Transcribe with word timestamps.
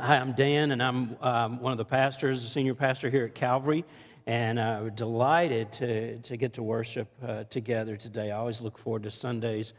Hi, 0.00 0.16
I'm 0.16 0.32
Dan, 0.32 0.72
and 0.72 0.82
I'm 0.82 1.16
um, 1.20 1.60
one 1.60 1.70
of 1.70 1.78
the 1.78 1.84
pastors, 1.84 2.42
the 2.42 2.48
senior 2.48 2.74
pastor 2.74 3.08
here 3.08 3.26
at 3.26 3.36
Calvary, 3.36 3.84
and 4.26 4.58
uh, 4.58 4.88
delighted 4.88 5.70
to, 5.74 6.18
to 6.18 6.36
get 6.36 6.52
to 6.54 6.64
worship 6.64 7.06
uh, 7.24 7.44
together 7.44 7.96
today. 7.96 8.32
I 8.32 8.38
always 8.38 8.60
look 8.60 8.76
forward 8.76 9.04
to 9.04 9.12
Sundays. 9.12 9.72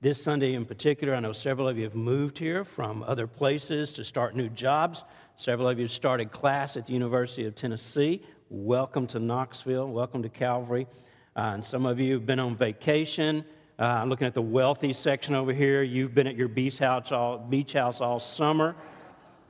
This 0.00 0.22
Sunday 0.22 0.54
in 0.54 0.66
particular, 0.66 1.16
I 1.16 1.18
know 1.18 1.32
several 1.32 1.66
of 1.66 1.76
you 1.76 1.82
have 1.82 1.96
moved 1.96 2.38
here 2.38 2.64
from 2.64 3.02
other 3.02 3.26
places 3.26 3.90
to 3.94 4.04
start 4.04 4.36
new 4.36 4.48
jobs. 4.50 5.02
Several 5.34 5.68
of 5.68 5.80
you 5.80 5.88
started 5.88 6.30
class 6.30 6.76
at 6.76 6.86
the 6.86 6.92
University 6.92 7.44
of 7.44 7.56
Tennessee. 7.56 8.22
Welcome 8.50 9.08
to 9.08 9.18
Knoxville. 9.18 9.88
Welcome 9.88 10.22
to 10.22 10.28
Calvary. 10.28 10.86
Uh, 11.34 11.54
and 11.54 11.66
some 11.66 11.86
of 11.86 11.98
you 11.98 12.12
have 12.12 12.24
been 12.24 12.38
on 12.38 12.54
vacation. 12.54 13.44
Uh, 13.80 13.82
I'm 13.82 14.10
looking 14.10 14.28
at 14.28 14.34
the 14.34 14.42
wealthy 14.42 14.92
section 14.92 15.34
over 15.34 15.52
here. 15.52 15.82
You've 15.82 16.14
been 16.14 16.28
at 16.28 16.36
your 16.36 16.46
beach 16.46 16.78
house 16.78 17.10
all, 17.10 17.38
beach 17.38 17.72
house 17.72 18.00
all 18.00 18.20
summer. 18.20 18.76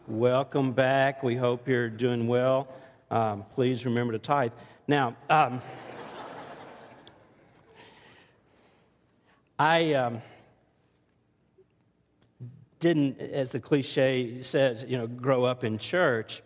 Welcome 0.09 0.71
back. 0.71 1.25
We 1.25 1.35
hope 1.35 1.67
you're 1.67 1.89
doing 1.89 2.29
well. 2.29 2.69
Um, 3.11 3.45
please 3.57 3.85
remember 3.85 4.13
to 4.13 4.21
tithe. 4.21 4.53
Now, 4.87 5.17
um, 5.29 5.61
I 9.59 9.95
um, 9.95 10.23
didn't, 12.79 13.21
as 13.21 13.51
the 13.51 13.59
cliche 13.59 14.43
says, 14.43 14.85
you 14.87 14.97
know, 14.97 15.09
grow 15.09 15.45
up 15.45 15.65
in 15.65 15.77
church. 15.77 16.41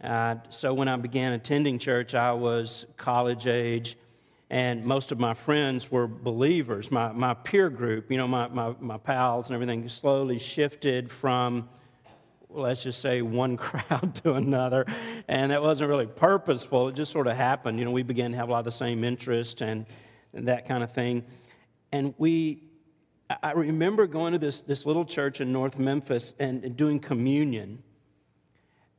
Uh, 0.00 0.36
so 0.48 0.72
when 0.72 0.86
I 0.86 0.94
began 0.94 1.32
attending 1.32 1.80
church, 1.80 2.14
I 2.14 2.30
was 2.30 2.86
college 2.96 3.48
age 3.48 3.96
and 4.48 4.84
most 4.84 5.10
of 5.10 5.18
my 5.18 5.34
friends 5.34 5.90
were 5.90 6.06
believers. 6.06 6.92
My, 6.92 7.10
my 7.10 7.34
peer 7.34 7.68
group, 7.68 8.12
you 8.12 8.16
know, 8.16 8.28
my, 8.28 8.46
my, 8.46 8.76
my 8.78 8.96
pals 8.96 9.48
and 9.48 9.54
everything 9.56 9.88
slowly 9.88 10.38
shifted 10.38 11.10
from, 11.10 11.68
let's 12.56 12.82
just 12.82 13.00
say, 13.00 13.22
one 13.22 13.56
crowd 13.56 14.14
to 14.22 14.34
another. 14.34 14.86
And 15.28 15.50
that 15.50 15.62
wasn't 15.62 15.90
really 15.90 16.06
purposeful, 16.06 16.88
it 16.88 16.94
just 16.94 17.12
sort 17.12 17.26
of 17.26 17.36
happened. 17.36 17.78
You 17.78 17.84
know, 17.84 17.90
we 17.90 18.02
began 18.02 18.32
to 18.32 18.36
have 18.36 18.48
a 18.48 18.52
lot 18.52 18.60
of 18.60 18.64
the 18.64 18.72
same 18.72 19.04
interests 19.04 19.62
and, 19.62 19.86
and 20.32 20.48
that 20.48 20.66
kind 20.66 20.82
of 20.82 20.92
thing. 20.92 21.24
And 21.92 22.14
we, 22.18 22.62
I 23.42 23.52
remember 23.52 24.06
going 24.06 24.32
to 24.32 24.38
this, 24.38 24.60
this 24.60 24.86
little 24.86 25.04
church 25.04 25.40
in 25.40 25.52
North 25.52 25.78
Memphis 25.78 26.34
and, 26.38 26.64
and 26.64 26.76
doing 26.76 27.00
communion 27.00 27.82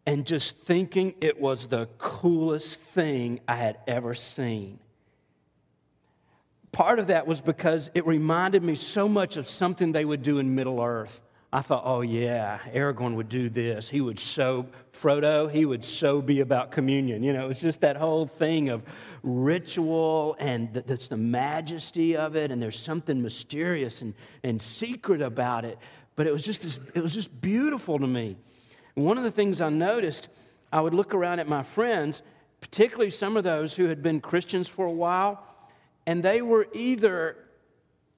and 0.06 0.26
just 0.26 0.58
thinking 0.60 1.16
it 1.20 1.39
was 1.39 1.67
the 1.67 1.88
coolest 1.98 2.80
thing 2.80 3.42
I 3.48 3.56
had 3.56 3.78
ever 3.88 4.14
seen 4.14 4.80
part 6.78 7.00
of 7.00 7.08
that 7.08 7.26
was 7.26 7.42
because 7.42 7.89
it 7.95 8.06
reminded 8.06 8.62
me 8.64 8.76
so 8.76 9.10
much 9.10 9.36
of 9.36 9.48
something 9.48 9.94
they 9.94 10.06
would 10.06 10.22
do 10.22 10.38
in 10.38 10.54
Middle 10.54 10.80
Earth. 10.80 11.22
I 11.58 11.62
thought, 11.62 11.82
oh 11.86 12.02
yeah, 12.02 12.60
Aragorn 12.72 13.16
would 13.16 13.30
do 13.30 13.50
this. 13.50 13.90
He 13.90 14.00
would 14.00 14.20
so, 14.20 14.68
Frodo, 14.94 15.52
he 15.52 15.66
would 15.66 15.84
so 15.84 16.22
be 16.22 16.42
about 16.42 16.70
communion. 16.70 17.24
You 17.24 17.34
know, 17.34 17.50
it's 17.50 17.62
just 17.62 17.82
that 17.82 17.98
whole 17.98 18.28
thing 18.28 18.70
of 18.70 18.84
ritual 19.24 20.36
and 20.38 20.72
that's 20.72 21.08
the 21.08 21.18
majesty 21.18 22.16
of 22.16 22.36
it, 22.36 22.52
and 22.52 22.62
there's 22.62 22.80
something 22.80 23.24
mysterious 23.24 24.04
and, 24.04 24.14
and 24.44 24.62
secret 24.62 25.20
about 25.20 25.66
it. 25.66 25.80
But 26.16 26.28
it 26.28 26.32
was 26.32 26.44
just 26.44 26.64
it 26.94 27.02
was 27.02 27.16
just 27.16 27.42
beautiful 27.42 27.98
to 27.98 28.06
me. 28.06 28.38
And 28.96 29.04
one 29.04 29.18
of 29.18 29.24
the 29.24 29.32
things 29.32 29.60
I 29.60 29.70
noticed, 29.70 30.30
I 30.72 30.80
would 30.80 30.94
look 30.94 31.16
around 31.16 31.40
at 31.40 31.48
my 31.48 31.64
friends, 31.64 32.22
particularly 32.62 33.10
some 33.10 33.36
of 33.36 33.44
those 33.44 33.74
who 33.74 33.86
had 33.86 34.04
been 34.04 34.22
Christians 34.22 34.68
for 34.68 34.86
a 34.86 34.92
while, 34.92 35.44
and 36.06 36.22
they 36.22 36.44
were 36.44 36.68
either 36.76 37.36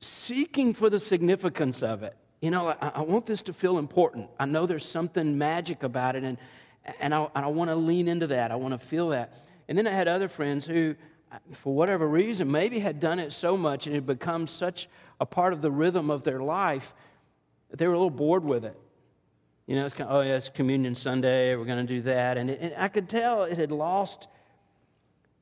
seeking 0.01 0.73
for 0.73 0.89
the 0.89 0.99
significance 0.99 1.81
of 1.81 2.03
it. 2.03 2.17
You 2.41 2.51
know, 2.51 2.69
I, 2.69 2.91
I 2.95 3.01
want 3.01 3.25
this 3.25 3.41
to 3.43 3.53
feel 3.53 3.77
important. 3.77 4.29
I 4.39 4.45
know 4.45 4.65
there's 4.65 4.85
something 4.85 5.37
magic 5.37 5.83
about 5.83 6.15
it, 6.15 6.23
and, 6.23 6.37
and 6.99 7.13
I, 7.13 7.27
I 7.35 7.47
want 7.47 7.69
to 7.69 7.75
lean 7.75 8.07
into 8.07 8.27
that. 8.27 8.51
I 8.51 8.55
want 8.55 8.79
to 8.79 8.85
feel 8.85 9.09
that. 9.09 9.33
And 9.67 9.77
then 9.77 9.87
I 9.87 9.91
had 9.91 10.07
other 10.07 10.27
friends 10.27 10.65
who, 10.65 10.95
for 11.51 11.75
whatever 11.75 12.07
reason, 12.07 12.51
maybe 12.51 12.79
had 12.79 12.99
done 12.99 13.19
it 13.19 13.33
so 13.33 13.55
much 13.55 13.85
and 13.85 13.95
it 13.95 13.99
had 13.99 14.05
become 14.07 14.47
such 14.47 14.89
a 15.19 15.25
part 15.25 15.53
of 15.53 15.61
the 15.61 15.69
rhythm 15.69 16.09
of 16.09 16.23
their 16.23 16.39
life 16.39 16.93
that 17.69 17.77
they 17.77 17.87
were 17.87 17.93
a 17.93 17.97
little 17.97 18.09
bored 18.09 18.43
with 18.43 18.65
it. 18.65 18.79
You 19.67 19.75
know, 19.75 19.85
it's 19.85 19.93
kind 19.93 20.09
of, 20.09 20.15
oh, 20.15 20.21
yeah, 20.21 20.37
it's 20.37 20.49
Communion 20.49 20.95
Sunday, 20.95 21.55
we're 21.55 21.65
going 21.65 21.85
to 21.85 21.93
do 21.93 22.01
that. 22.03 22.37
And, 22.37 22.49
it, 22.49 22.59
and 22.61 22.73
I 22.77 22.87
could 22.87 23.07
tell 23.07 23.43
it 23.43 23.57
had 23.59 23.71
lost 23.71 24.27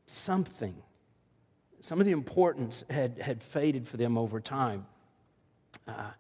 something 0.08 0.76
some 1.88 2.02
of 2.02 2.06
the 2.06 2.12
importance 2.12 2.84
had, 2.90 3.18
had 3.20 3.42
faded 3.42 3.88
for 3.88 3.96
them 3.96 4.18
over 4.18 4.42
time. 4.42 4.86
Uh, 5.88 6.12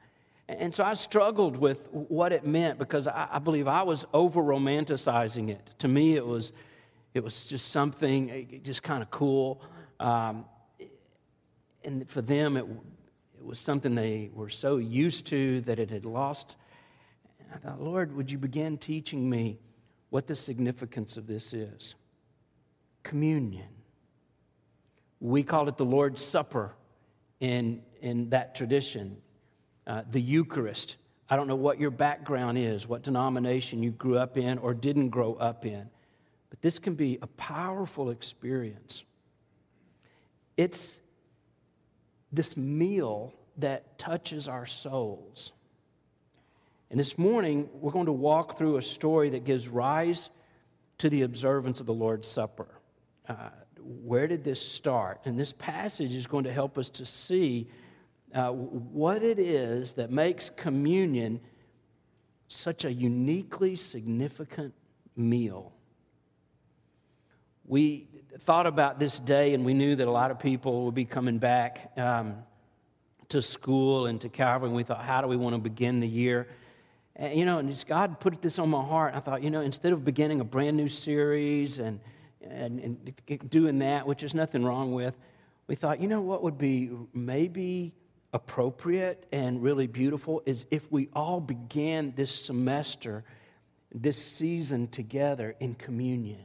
and 0.49 0.73
so 0.73 0.83
I 0.83 0.93
struggled 0.93 1.57
with 1.57 1.87
what 1.91 2.31
it 2.31 2.45
meant 2.45 2.79
because 2.79 3.05
I, 3.05 3.27
I 3.33 3.39
believe 3.39 3.67
I 3.67 3.83
was 3.83 4.05
over 4.13 4.41
romanticizing 4.41 5.49
it. 5.49 5.71
To 5.79 5.87
me, 5.89 6.15
it 6.15 6.25
was, 6.25 6.53
it 7.13 7.23
was 7.23 7.47
just 7.47 7.71
something 7.71 8.29
eh, 8.31 8.57
just 8.63 8.81
kind 8.81 9.03
of 9.03 9.11
cool. 9.11 9.61
Um, 9.99 10.45
and 11.83 12.09
for 12.09 12.21
them, 12.21 12.55
it, 12.55 12.65
it 13.37 13.45
was 13.45 13.59
something 13.59 13.93
they 13.93 14.29
were 14.33 14.49
so 14.49 14.77
used 14.77 15.27
to 15.27 15.61
that 15.61 15.79
it 15.79 15.89
had 15.89 16.05
lost. 16.05 16.55
And 17.39 17.49
I 17.53 17.57
thought, 17.57 17.81
Lord, 17.81 18.15
would 18.15 18.31
you 18.31 18.37
begin 18.37 18.77
teaching 18.77 19.29
me 19.29 19.59
what 20.11 20.27
the 20.27 20.35
significance 20.35 21.17
of 21.17 21.27
this 21.27 21.53
is? 21.53 21.95
Communion. 23.03 23.67
We 25.19 25.43
call 25.43 25.67
it 25.67 25.75
the 25.75 25.85
Lord's 25.85 26.23
Supper 26.23 26.73
in, 27.41 27.81
in 28.01 28.29
that 28.29 28.55
tradition, 28.55 29.17
uh, 29.87 30.03
the 30.11 30.21
Eucharist. 30.21 30.97
I 31.29 31.35
don't 31.35 31.47
know 31.47 31.55
what 31.55 31.79
your 31.79 31.91
background 31.91 32.57
is, 32.57 32.87
what 32.87 33.03
denomination 33.03 33.81
you 33.81 33.91
grew 33.91 34.17
up 34.17 34.37
in 34.37 34.57
or 34.59 34.73
didn't 34.73 35.09
grow 35.09 35.33
up 35.35 35.65
in, 35.65 35.89
but 36.49 36.61
this 36.61 36.77
can 36.77 36.95
be 36.95 37.17
a 37.21 37.27
powerful 37.27 38.09
experience. 38.09 39.03
It's 40.57 40.97
this 42.31 42.57
meal 42.57 43.33
that 43.57 43.97
touches 43.97 44.47
our 44.47 44.65
souls. 44.65 45.53
And 46.89 46.99
this 46.99 47.17
morning, 47.17 47.69
we're 47.73 47.91
going 47.91 48.05
to 48.05 48.11
walk 48.11 48.57
through 48.57 48.77
a 48.77 48.81
story 48.81 49.29
that 49.31 49.43
gives 49.43 49.67
rise 49.67 50.29
to 50.99 51.09
the 51.09 51.23
observance 51.23 51.79
of 51.79 51.85
the 51.85 51.93
Lord's 51.93 52.27
Supper. 52.27 52.67
Uh, 53.27 53.49
where 53.79 54.27
did 54.27 54.43
this 54.43 54.61
start? 54.61 55.21
And 55.25 55.37
this 55.37 55.53
passage 55.53 56.13
is 56.13 56.27
going 56.27 56.45
to 56.45 56.53
help 56.53 56.77
us 56.77 56.89
to 56.91 57.05
see 57.05 57.67
uh, 58.33 58.51
what 58.51 59.23
it 59.23 59.39
is 59.39 59.93
that 59.93 60.11
makes 60.11 60.49
communion 60.49 61.39
such 62.47 62.85
a 62.85 62.91
uniquely 62.91 63.75
significant 63.75 64.73
meal. 65.15 65.73
We 67.65 68.07
thought 68.39 68.67
about 68.67 68.99
this 68.99 69.19
day, 69.19 69.53
and 69.53 69.65
we 69.65 69.73
knew 69.73 69.95
that 69.95 70.07
a 70.07 70.11
lot 70.11 70.31
of 70.31 70.39
people 70.39 70.85
would 70.85 70.95
be 70.95 71.05
coming 71.05 71.37
back 71.37 71.91
um, 71.97 72.35
to 73.29 73.41
school 73.41 74.05
and 74.05 74.21
to 74.21 74.29
Calvary, 74.29 74.67
and 74.67 74.75
we 74.75 74.83
thought, 74.83 75.03
how 75.03 75.21
do 75.21 75.27
we 75.27 75.35
want 75.35 75.55
to 75.55 75.61
begin 75.61 75.99
the 75.99 76.07
year? 76.07 76.47
And, 77.15 77.37
you 77.37 77.45
know, 77.45 77.57
and 77.57 77.85
God 77.87 78.19
put 78.19 78.41
this 78.41 78.59
on 78.59 78.69
my 78.69 78.83
heart. 78.83 79.15
I 79.15 79.19
thought, 79.19 79.43
you 79.43 79.49
know, 79.49 79.61
instead 79.61 79.91
of 79.91 80.05
beginning 80.05 80.39
a 80.39 80.45
brand 80.45 80.77
new 80.77 80.87
series 80.87 81.79
and 81.79 81.99
and, 82.41 82.79
and 82.79 83.49
doing 83.49 83.79
that, 83.79 84.07
which 84.07 84.23
is 84.23 84.33
nothing 84.33 84.63
wrong 84.63 84.93
with, 84.93 85.17
we 85.67 85.75
thought, 85.75 85.99
you 85.99 86.07
know 86.07 86.21
what 86.21 86.43
would 86.43 86.57
be 86.57 86.91
maybe 87.13 87.93
appropriate 88.33 89.25
and 89.31 89.63
really 89.63 89.87
beautiful 89.87 90.41
is 90.45 90.65
if 90.69 90.91
we 90.91 91.09
all 91.13 91.39
began 91.39 92.13
this 92.15 92.33
semester, 92.33 93.23
this 93.93 94.21
season 94.23 94.87
together 94.87 95.55
in 95.59 95.75
communion. 95.75 96.43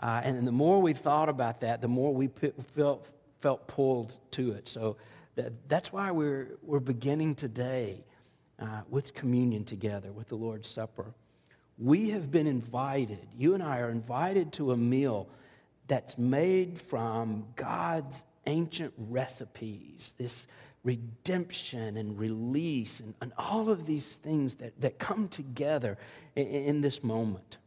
Uh, 0.00 0.20
and 0.22 0.46
the 0.46 0.52
more 0.52 0.80
we 0.80 0.92
thought 0.92 1.28
about 1.28 1.60
that, 1.60 1.80
the 1.80 1.88
more 1.88 2.14
we 2.14 2.28
felt, 2.76 3.08
felt 3.40 3.66
pulled 3.66 4.16
to 4.30 4.52
it. 4.52 4.68
So 4.68 4.96
that, 5.34 5.52
that's 5.68 5.92
why 5.92 6.12
we're, 6.12 6.56
we're 6.62 6.78
beginning 6.78 7.34
today 7.34 8.04
uh, 8.60 8.82
with 8.88 9.14
communion 9.14 9.64
together, 9.64 10.12
with 10.12 10.28
the 10.28 10.36
Lord's 10.36 10.68
Supper. 10.68 11.14
We 11.78 12.10
have 12.10 12.30
been 12.30 12.46
invited, 12.46 13.26
you 13.36 13.54
and 13.54 13.62
I 13.62 13.78
are 13.78 13.90
invited 13.90 14.52
to 14.54 14.72
a 14.72 14.76
meal 14.76 15.28
that's 15.88 16.18
made 16.18 16.80
from 16.80 17.46
God's 17.56 18.24
ancient 18.48 18.92
recipes, 18.96 20.14
this 20.18 20.48
redemption 20.82 21.96
and 21.96 22.18
release, 22.18 23.00
and, 23.00 23.14
and 23.20 23.32
all 23.36 23.68
of 23.68 23.86
these 23.86 24.16
things 24.16 24.54
that, 24.54 24.80
that 24.80 24.98
come 24.98 25.28
together 25.28 25.98
in, 26.34 26.46
in 26.46 26.80
this 26.80 27.04
moment. 27.04 27.58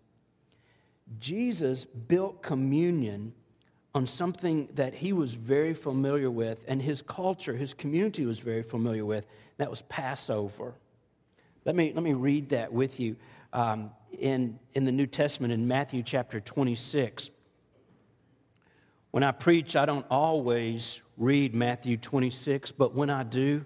Jesus 1.19 1.86
built 1.86 2.42
communion 2.42 3.33
on 3.94 4.07
something 4.07 4.69
that 4.75 4.94
he 4.94 5.13
was 5.13 5.33
very 5.33 5.74
familiar 5.74 6.31
with, 6.31 6.63
and 6.68 6.81
his 6.81 7.01
culture, 7.01 7.56
his 7.56 7.74
community 7.74 8.25
was 8.25 8.39
very 8.39 8.63
familiar 8.63 9.06
with. 9.06 9.25
That 9.57 9.69
was 9.69 9.81
Passover. 9.83 10.74
Let 11.66 11.75
me, 11.75 11.92
let 11.94 12.04
me 12.04 12.13
read 12.13 12.50
that 12.50 12.72
with 12.72 13.00
you 13.00 13.18
um, 13.54 13.92
in, 14.18 14.57
in 14.74 14.86
the 14.86 14.92
New 14.92 15.06
Testament 15.06 15.54
in 15.54 15.68
Matthew 15.68 16.01
chapter 16.04 16.39
26. 16.39 17.30
When 19.12 19.24
I 19.24 19.31
preach, 19.31 19.75
I 19.75 19.86
don't 19.86 20.06
always 20.10 21.02
read 21.18 21.54
Matthew 21.54 21.98
26, 21.98 22.72
but 22.72 22.96
when 22.96 23.10
I 23.10 23.24
do, 23.24 23.66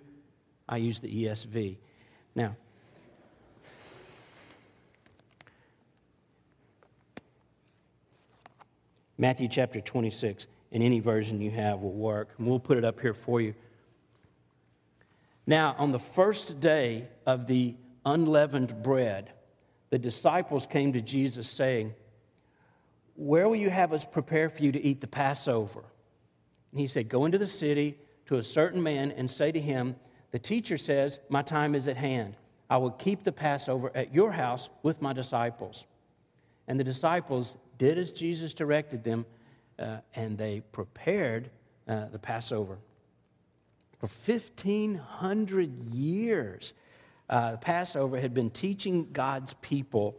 I 0.68 0.78
use 0.78 1.00
the 1.00 1.26
ESV. 1.26 1.78
Now, 2.34 2.56
Matthew 9.18 9.48
chapter 9.48 9.80
26, 9.80 10.48
in 10.72 10.82
any 10.82 11.00
version 11.00 11.40
you 11.40 11.52
have 11.52 11.80
will 11.80 11.94
work, 11.94 12.34
and 12.38 12.48
we'll 12.48 12.60
put 12.60 12.78
it 12.78 12.84
up 12.84 13.00
here 13.00 13.14
for 13.14 13.40
you. 13.40 13.54
Now, 15.48 15.76
on 15.78 15.92
the 15.92 16.00
first 16.00 16.60
day 16.60 17.08
of 17.26 17.46
the 17.46 17.76
unleavened 18.04 18.82
bread, 18.82 19.32
the 19.92 20.00
disciples 20.00 20.66
came 20.66 20.92
to 20.94 21.02
Jesus 21.02 21.48
saying, 21.48 21.94
where 23.16 23.48
will 23.48 23.56
you 23.56 23.70
have 23.70 23.94
us 23.94 24.06
prepare 24.06 24.50
for 24.50 24.62
you 24.62 24.72
to 24.72 24.82
eat 24.82 25.02
the 25.02 25.08
Passover? 25.08 25.84
And 26.72 26.80
he 26.80 26.88
said, 26.88 27.10
Go 27.10 27.26
into 27.26 27.38
the 27.38 27.48
city 27.48 27.98
to 28.26 28.36
a 28.36 28.44
certain 28.44 28.84
man 28.84 29.12
and 29.12 29.30
say 29.30 29.52
to 29.52 29.60
him, 29.60 29.96
The 30.32 30.40
teacher 30.40 30.78
says, 30.78 31.20
My 31.30 31.42
time 31.42 31.76
is 31.76 31.88
at 31.88 31.98
hand. 31.98 32.36
I 32.70 32.78
will 32.78 32.92
keep 32.92 33.24
the 33.24 33.32
Passover 33.32 33.92
at 33.96 34.14
your 34.14 34.32
house 34.32 34.70
with 34.84 35.02
my 35.02 35.14
disciples. 35.14 35.86
And 36.68 36.80
the 36.80 36.84
disciples 36.84 37.56
did 37.78 37.98
as 37.98 38.12
Jesus 38.12 38.54
directed 38.54 39.04
them, 39.04 39.26
uh, 39.78 39.98
and 40.16 40.38
they 40.38 40.62
prepared 40.72 41.50
uh, 41.88 42.06
the 42.08 42.20
Passover. 42.20 42.78
For 44.00 44.10
1,500 44.26 45.94
years, 45.94 46.74
uh, 47.30 47.52
the 47.52 47.58
Passover 47.58 48.20
had 48.20 48.34
been 48.34 48.50
teaching 48.50 49.10
God's 49.14 49.54
people 49.62 50.16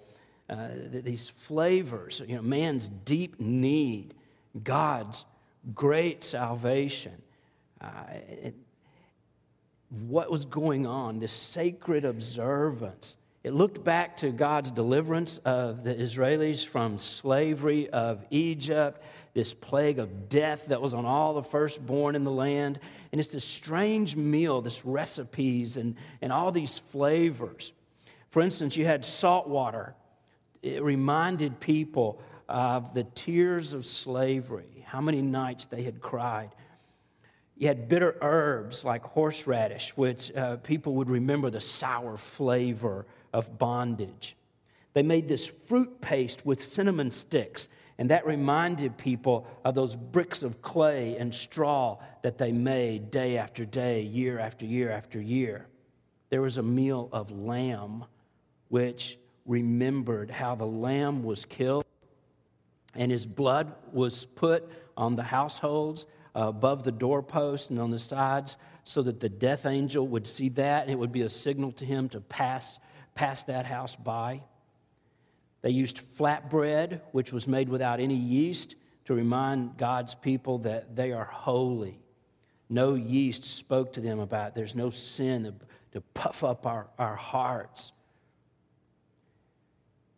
uh, 0.49 0.69
these 0.91 1.29
flavors, 1.29 2.23
you 2.27 2.37
know, 2.37 2.43
man's 2.43 2.89
deep 2.89 3.41
need, 3.41 4.15
God's 4.63 5.25
great 5.75 6.23
salvation. 6.23 7.21
Uh, 7.81 7.89
it, 8.29 8.55
what 10.09 10.31
was 10.31 10.45
going 10.45 10.87
on, 10.87 11.19
this 11.19 11.33
sacred 11.33 12.05
observance. 12.05 13.17
It 13.45 13.55
looked 13.55 13.85
back 13.85 14.17
to 14.19 14.31
God's 14.31 14.71
deliverance 14.73 15.39
of 15.45 15.85
the 15.85 15.95
Israelis 15.95 16.67
from 16.67 16.99
slavery 16.99 17.89
of 17.91 18.25
Egypt, 18.31 19.03
this 19.35 19.55
plague 19.55 19.99
of 19.99 20.29
death 20.29 20.67
that 20.67 20.81
was 20.81 20.95
on 20.95 21.05
all 21.05 21.35
the 21.35 21.43
firstborn 21.43 22.17
in 22.17 22.25
the 22.25 22.31
land. 22.33 22.81
And 23.13 23.21
it's 23.21 23.31
this 23.31 23.45
strange 23.45 24.17
meal, 24.17 24.61
this 24.63 24.85
recipes 24.85 25.77
and, 25.77 25.95
and 26.23 26.33
all 26.33 26.51
these 26.51 26.79
flavors. 26.79 27.73
For 28.31 28.43
instance, 28.43 28.77
you 28.77 28.85
had 28.85 29.05
salt 29.05 29.47
water. 29.47 29.95
It 30.63 30.83
reminded 30.83 31.61
people 31.61 32.21
of 32.49 32.95
the 32.95 33.05
tears 33.05 33.73
of 33.73 33.85
slavery, 33.87 34.85
how 34.87 35.01
many 35.01 35.23
nights 35.23 35.67
they 35.67 35.83
had 35.83 36.01
cried. 36.01 36.51
You 37.57 37.69
had 37.69 37.89
bitter 37.89 38.17
herbs 38.21 38.85
like 38.85 39.03
horseradish, 39.03 39.97
which 39.97 40.35
uh, 40.37 40.57
people 40.57 40.95
would 40.95 41.09
remember 41.09 41.51
the 41.51 41.61
sour 41.61 42.17
flavor 42.17 43.07
of 43.33 43.59
bondage. 43.59 44.37
They 44.93 45.03
made 45.03 45.29
this 45.29 45.47
fruit 45.47 46.01
paste 46.01 46.45
with 46.45 46.63
cinnamon 46.63 47.11
sticks, 47.11 47.69
and 47.99 48.11
that 48.11 48.27
reminded 48.27 48.99
people 48.99 49.47
of 49.65 49.75
those 49.75 49.97
bricks 49.97 50.43
of 50.43 50.61
clay 50.61 51.17
and 51.17 51.35
straw 51.35 51.99
that 52.23 52.39
they 52.39 52.53
made 52.53 53.11
day 53.11 53.39
after 53.39 53.65
day, 53.65 54.03
year 54.03 54.39
after 54.39 54.67
year 54.67 54.91
after 54.91 55.21
year. 55.21 55.67
There 56.29 56.43
was 56.43 56.59
a 56.59 56.63
meal 56.63 57.09
of 57.13 57.31
lamb, 57.31 58.05
which 58.69 59.19
remembered 59.47 60.31
how 60.31 60.55
the 60.55 60.67
lamb 60.67 61.23
was 61.23 61.45
killed 61.45 61.85
and 62.95 63.11
his 63.11 63.27
blood 63.27 63.73
was 63.93 64.25
put 64.25 64.71
on 64.97 65.17
the 65.17 65.23
households 65.23 66.07
uh, 66.35 66.49
above 66.49 66.83
the 66.83 66.93
doorpost 66.93 67.71
and 67.71 67.79
on 67.79 67.91
the 67.91 67.99
sides 67.99 68.57
so 68.85 69.03
that 69.03 69.21
the 69.21 69.29
death 69.29 69.67
angel 69.67 70.07
would 70.07 70.27
see 70.27 70.49
that 70.49 70.83
and 70.83 70.91
it 70.91 70.99
would 70.99 71.13
be 71.13 71.23
a 71.23 71.29
signal 71.29 71.73
to 71.73 71.85
him 71.85 72.09
to 72.09 72.21
pass, 72.21 72.79
pass 73.15 73.45
that 73.45 73.67
house 73.67 73.97
by. 73.97 74.43
They 75.63 75.71
used 75.71 76.01
flatbread, 76.17 77.01
which 77.13 77.33
was 77.33 77.47
made 77.47 77.69
without 77.69 77.99
any 77.99 78.15
yeast, 78.15 78.77
to 79.07 79.15
remind 79.15 79.77
God's 79.77 80.15
people 80.15 80.59
that 80.59 80.95
they 80.95 81.13
are 81.13 81.25
holy. 81.25 81.99
No 82.69 82.95
yeast 82.95 83.45
spoke 83.45 83.93
to 83.95 84.01
them 84.01 84.19
about 84.19 84.49
it. 84.49 84.55
there's 84.55 84.75
no 84.75 84.91
sin 84.91 85.45
to, 85.45 85.55
to 85.93 86.01
puff 86.15 86.45
up 86.45 86.67
our, 86.67 86.87
our 86.99 87.17
hearts. 87.17 87.93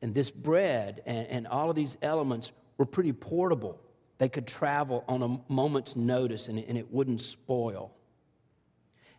And 0.02 0.14
this 0.14 0.30
bread 0.30 1.02
and, 1.06 1.26
and 1.28 1.46
all 1.46 1.70
of 1.70 1.76
these 1.76 1.96
elements 2.02 2.52
were 2.76 2.86
pretty 2.86 3.12
portable. 3.12 3.80
They 4.18 4.28
could 4.28 4.46
travel 4.46 5.04
on 5.08 5.22
a 5.22 5.52
moment's 5.52 5.96
notice 5.96 6.48
and, 6.48 6.58
and 6.58 6.78
it 6.78 6.90
wouldn't 6.92 7.20
spoil. 7.20 7.92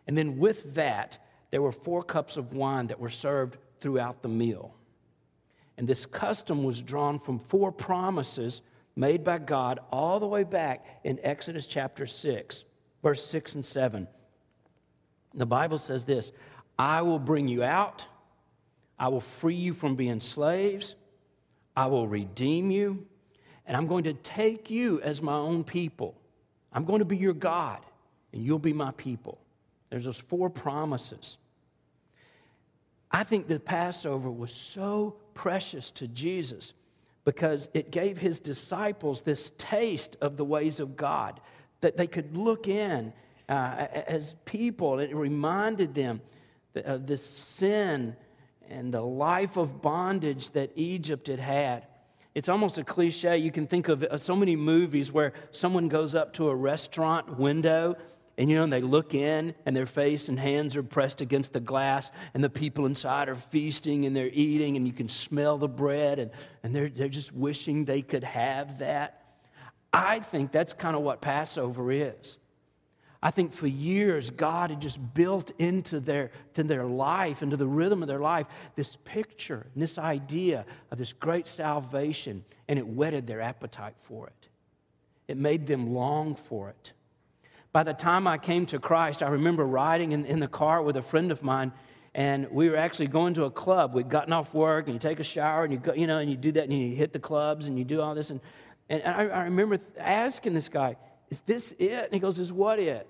And 0.06 0.16
then 0.16 0.38
with 0.38 0.74
that, 0.74 1.18
there 1.50 1.62
were 1.62 1.72
four 1.72 2.02
cups 2.02 2.36
of 2.36 2.54
wine 2.54 2.88
that 2.88 3.00
were 3.00 3.10
served 3.10 3.56
throughout 3.80 4.22
the 4.22 4.28
meal. 4.28 4.74
And 5.76 5.88
this 5.88 6.04
custom 6.06 6.62
was 6.62 6.82
drawn 6.82 7.18
from 7.18 7.38
four 7.38 7.72
promises 7.72 8.62
made 8.96 9.24
by 9.24 9.38
God 9.38 9.80
all 9.90 10.20
the 10.20 10.26
way 10.26 10.44
back 10.44 10.84
in 11.04 11.18
Exodus 11.22 11.66
chapter 11.66 12.06
6, 12.06 12.64
verse 13.02 13.24
6 13.24 13.54
and 13.54 13.64
7. 13.64 14.06
The 15.34 15.46
Bible 15.46 15.78
says 15.78 16.04
this 16.04 16.32
I 16.78 17.02
will 17.02 17.18
bring 17.18 17.48
you 17.48 17.62
out, 17.62 18.04
I 19.00 19.08
will 19.08 19.22
free 19.22 19.54
you 19.54 19.72
from 19.72 19.96
being 19.96 20.20
slaves, 20.20 20.94
I 21.74 21.86
will 21.86 22.06
redeem 22.06 22.70
you, 22.70 23.06
and 23.66 23.74
I'm 23.74 23.86
going 23.86 24.04
to 24.04 24.12
take 24.12 24.70
you 24.70 25.00
as 25.00 25.22
my 25.22 25.34
own 25.34 25.64
people. 25.64 26.14
I'm 26.70 26.84
going 26.84 26.98
to 26.98 27.06
be 27.06 27.16
your 27.16 27.32
God, 27.32 27.80
and 28.34 28.44
you'll 28.44 28.58
be 28.58 28.74
my 28.74 28.90
people. 28.92 29.38
There's 29.88 30.04
those 30.04 30.18
four 30.18 30.50
promises. 30.50 31.38
I 33.10 33.24
think 33.24 33.48
the 33.48 33.58
Passover 33.58 34.30
was 34.30 34.52
so 34.52 35.16
precious 35.32 35.90
to 35.92 36.06
Jesus 36.06 36.74
because 37.24 37.70
it 37.72 37.90
gave 37.90 38.18
his 38.18 38.38
disciples 38.38 39.22
this 39.22 39.52
taste 39.56 40.16
of 40.20 40.36
the 40.36 40.44
ways 40.44 40.78
of 40.78 40.96
God 40.96 41.40
that 41.80 41.96
they 41.96 42.06
could 42.06 42.36
look 42.36 42.68
in 42.68 43.14
uh, 43.48 43.86
as 44.06 44.34
people. 44.44 44.98
It 44.98 45.14
reminded 45.14 45.94
them 45.94 46.20
of 46.74 47.06
this 47.06 47.24
sin 47.24 48.14
and 48.70 48.92
the 48.94 49.00
life 49.00 49.56
of 49.56 49.82
bondage 49.82 50.50
that 50.50 50.70
Egypt 50.76 51.26
had 51.26 51.40
had. 51.40 51.86
It's 52.34 52.48
almost 52.48 52.78
a 52.78 52.84
cliche. 52.84 53.38
You 53.38 53.50
can 53.50 53.66
think 53.66 53.88
of 53.88 54.04
uh, 54.04 54.16
so 54.16 54.36
many 54.36 54.54
movies 54.54 55.10
where 55.10 55.32
someone 55.50 55.88
goes 55.88 56.14
up 56.14 56.32
to 56.34 56.48
a 56.48 56.54
restaurant 56.54 57.38
window 57.38 57.96
and 58.40 58.48
you 58.48 58.56
know, 58.56 58.62
and 58.62 58.72
they 58.72 58.80
look 58.80 59.12
in 59.12 59.54
and 59.66 59.76
their 59.76 59.84
face 59.84 60.30
and 60.30 60.40
hands 60.40 60.74
are 60.74 60.82
pressed 60.82 61.20
against 61.20 61.52
the 61.52 61.60
glass, 61.60 62.10
and 62.32 62.42
the 62.42 62.48
people 62.48 62.86
inside 62.86 63.28
are 63.28 63.34
feasting 63.34 64.06
and 64.06 64.16
they're 64.16 64.30
eating, 64.32 64.76
and 64.76 64.86
you 64.86 64.94
can 64.94 65.10
smell 65.10 65.58
the 65.58 65.68
bread, 65.68 66.18
and, 66.18 66.30
and 66.62 66.74
they're, 66.74 66.88
they're 66.88 67.08
just 67.08 67.32
wishing 67.34 67.84
they 67.84 68.00
could 68.00 68.24
have 68.24 68.78
that. 68.78 69.24
I 69.92 70.20
think 70.20 70.52
that's 70.52 70.72
kind 70.72 70.96
of 70.96 71.02
what 71.02 71.20
Passover 71.20 71.92
is. 71.92 72.38
I 73.22 73.30
think 73.30 73.52
for 73.52 73.66
years, 73.66 74.30
God 74.30 74.70
had 74.70 74.80
just 74.80 74.98
built 75.12 75.52
into 75.58 76.00
their, 76.00 76.30
to 76.54 76.62
their 76.62 76.86
life, 76.86 77.42
into 77.42 77.56
the 77.56 77.66
rhythm 77.66 78.02
of 78.02 78.08
their 78.08 78.20
life, 78.20 78.46
this 78.76 78.96
picture 79.04 79.66
and 79.74 79.82
this 79.82 79.98
idea 79.98 80.64
of 80.90 80.96
this 80.96 81.12
great 81.12 81.46
salvation, 81.46 82.44
and 82.66 82.78
it 82.78 82.86
whetted 82.86 83.26
their 83.26 83.42
appetite 83.42 83.94
for 84.00 84.26
it. 84.26 84.48
It 85.28 85.36
made 85.36 85.66
them 85.66 85.92
long 85.92 86.34
for 86.34 86.70
it. 86.70 86.92
By 87.72 87.82
the 87.82 87.92
time 87.92 88.26
I 88.26 88.38
came 88.38 88.64
to 88.66 88.78
Christ, 88.78 89.22
I 89.22 89.28
remember 89.28 89.66
riding 89.66 90.12
in, 90.12 90.24
in 90.24 90.40
the 90.40 90.48
car 90.48 90.82
with 90.82 90.96
a 90.96 91.02
friend 91.02 91.30
of 91.30 91.42
mine, 91.42 91.72
and 92.14 92.50
we 92.50 92.70
were 92.70 92.76
actually 92.76 93.08
going 93.08 93.34
to 93.34 93.44
a 93.44 93.50
club. 93.50 93.94
We'd 93.94 94.08
gotten 94.08 94.32
off 94.32 94.54
work, 94.54 94.86
and 94.86 94.94
you 94.94 94.98
take 94.98 95.20
a 95.20 95.24
shower, 95.24 95.64
and 95.64 95.72
you 95.72 95.78
go, 95.78 95.92
you 95.92 96.06
know, 96.06 96.18
and 96.18 96.30
you 96.30 96.38
do 96.38 96.52
that, 96.52 96.64
and 96.64 96.72
you 96.72 96.96
hit 96.96 97.12
the 97.12 97.20
clubs, 97.20 97.68
and 97.68 97.78
you 97.78 97.84
do 97.84 98.00
all 98.00 98.14
this. 98.14 98.30
And, 98.30 98.40
and 98.88 99.02
I, 99.04 99.26
I 99.26 99.44
remember 99.44 99.78
asking 99.98 100.54
this 100.54 100.70
guy, 100.70 100.96
is 101.30 101.40
this 101.42 101.72
it? 101.78 102.04
And 102.04 102.12
he 102.12 102.18
goes, 102.18 102.38
Is 102.38 102.52
what 102.52 102.78
it? 102.78 103.06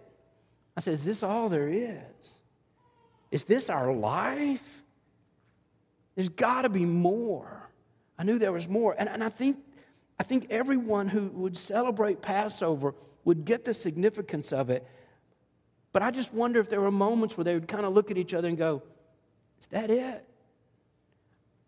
I 0.77 0.81
said, 0.81 0.95
Is 0.95 1.05
this 1.05 1.23
all 1.23 1.49
there 1.49 1.69
is? 1.69 2.41
Is 3.31 3.45
this 3.45 3.71
our 3.71 3.93
life? 3.93 4.63
There's 6.15 6.29
got 6.29 6.63
to 6.63 6.69
be 6.69 6.85
more. 6.85 7.71
I 8.19 8.25
knew 8.25 8.39
there 8.39 8.53
was 8.53 8.69
more. 8.69 8.95
And, 8.99 9.09
and 9.09 9.23
I, 9.23 9.29
think, 9.29 9.59
I 10.19 10.23
think 10.23 10.49
everyone 10.51 11.09
who 11.09 11.29
would 11.29 11.57
celebrate 11.57 12.21
Passover 12.21 12.95
would 13.25 13.45
get 13.45 13.65
the 13.65 13.73
significance 13.73 14.53
of 14.53 14.71
it. 14.71 14.87
But 15.93 16.03
I 16.03 16.11
just 16.11 16.33
wonder 16.33 16.61
if 16.61 16.69
there 16.69 16.81
were 16.81 16.91
moments 16.91 17.37
where 17.37 17.45
they 17.45 17.55
would 17.55 17.69
kind 17.69 17.85
of 17.85 17.93
look 17.93 18.11
at 18.11 18.19
each 18.19 18.35
other 18.35 18.49
and 18.49 18.59
go, 18.59 18.83
Is 19.61 19.67
that 19.69 19.91
it? 19.91 20.25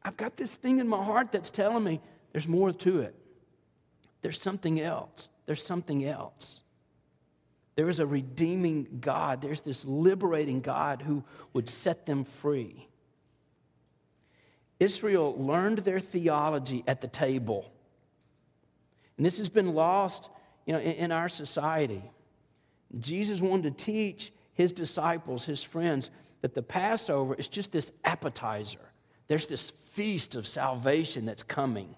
I've 0.05 0.17
got 0.17 0.37
this 0.37 0.55
thing 0.55 0.81
in 0.81 0.89
my 0.89 1.03
heart 1.03 1.31
that's 1.31 1.51
telling 1.51 1.85
me 1.85 2.01
there's 2.33 2.49
more 2.49 2.73
to 2.73 3.01
it. 3.01 3.15
There's 4.21 4.41
something 4.41 4.81
else. 4.81 5.29
There's 5.47 5.65
something 5.65 6.05
else. 6.05 6.62
There 7.75 7.89
is 7.89 8.01
a 8.01 8.07
redeeming 8.07 8.99
God. 9.01 9.41
There's 9.41 9.63
this 9.63 9.85
liberating 9.85 10.61
God 10.61 11.03
who 11.03 11.25
would 11.53 11.69
set 11.69 12.07
them 12.07 12.25
free. 12.25 12.87
Israel 14.79 15.35
learned 15.39 15.79
their 15.79 16.01
theology 16.01 16.85
at 16.87 17.01
the 17.01 17.09
table. 17.09 17.73
And 19.17 19.25
this 19.25 19.39
has 19.39 19.49
been 19.49 19.75
lost 19.75 20.29
you 20.67 20.73
know, 20.73 20.81
in, 20.81 20.93
in 20.93 21.13
our 21.13 21.29
society. 21.29 22.03
Jesus 22.99 23.41
wanted 23.41 23.79
to 23.79 23.85
teach 23.85 24.33
his 24.55 24.73
disciples, 24.73 25.45
his 25.45 25.63
friends, 25.63 26.11
that 26.43 26.55
the 26.55 26.63
Passover 26.63 27.35
is 27.35 27.49
just 27.49 27.73
this 27.73 27.93
appetizer. 28.05 28.81
There's 29.29 29.47
this 29.47 29.71
feast 29.71 30.35
of 30.35 30.47
salvation 30.47 31.25
that's 31.25 31.43
coming. 31.43 31.95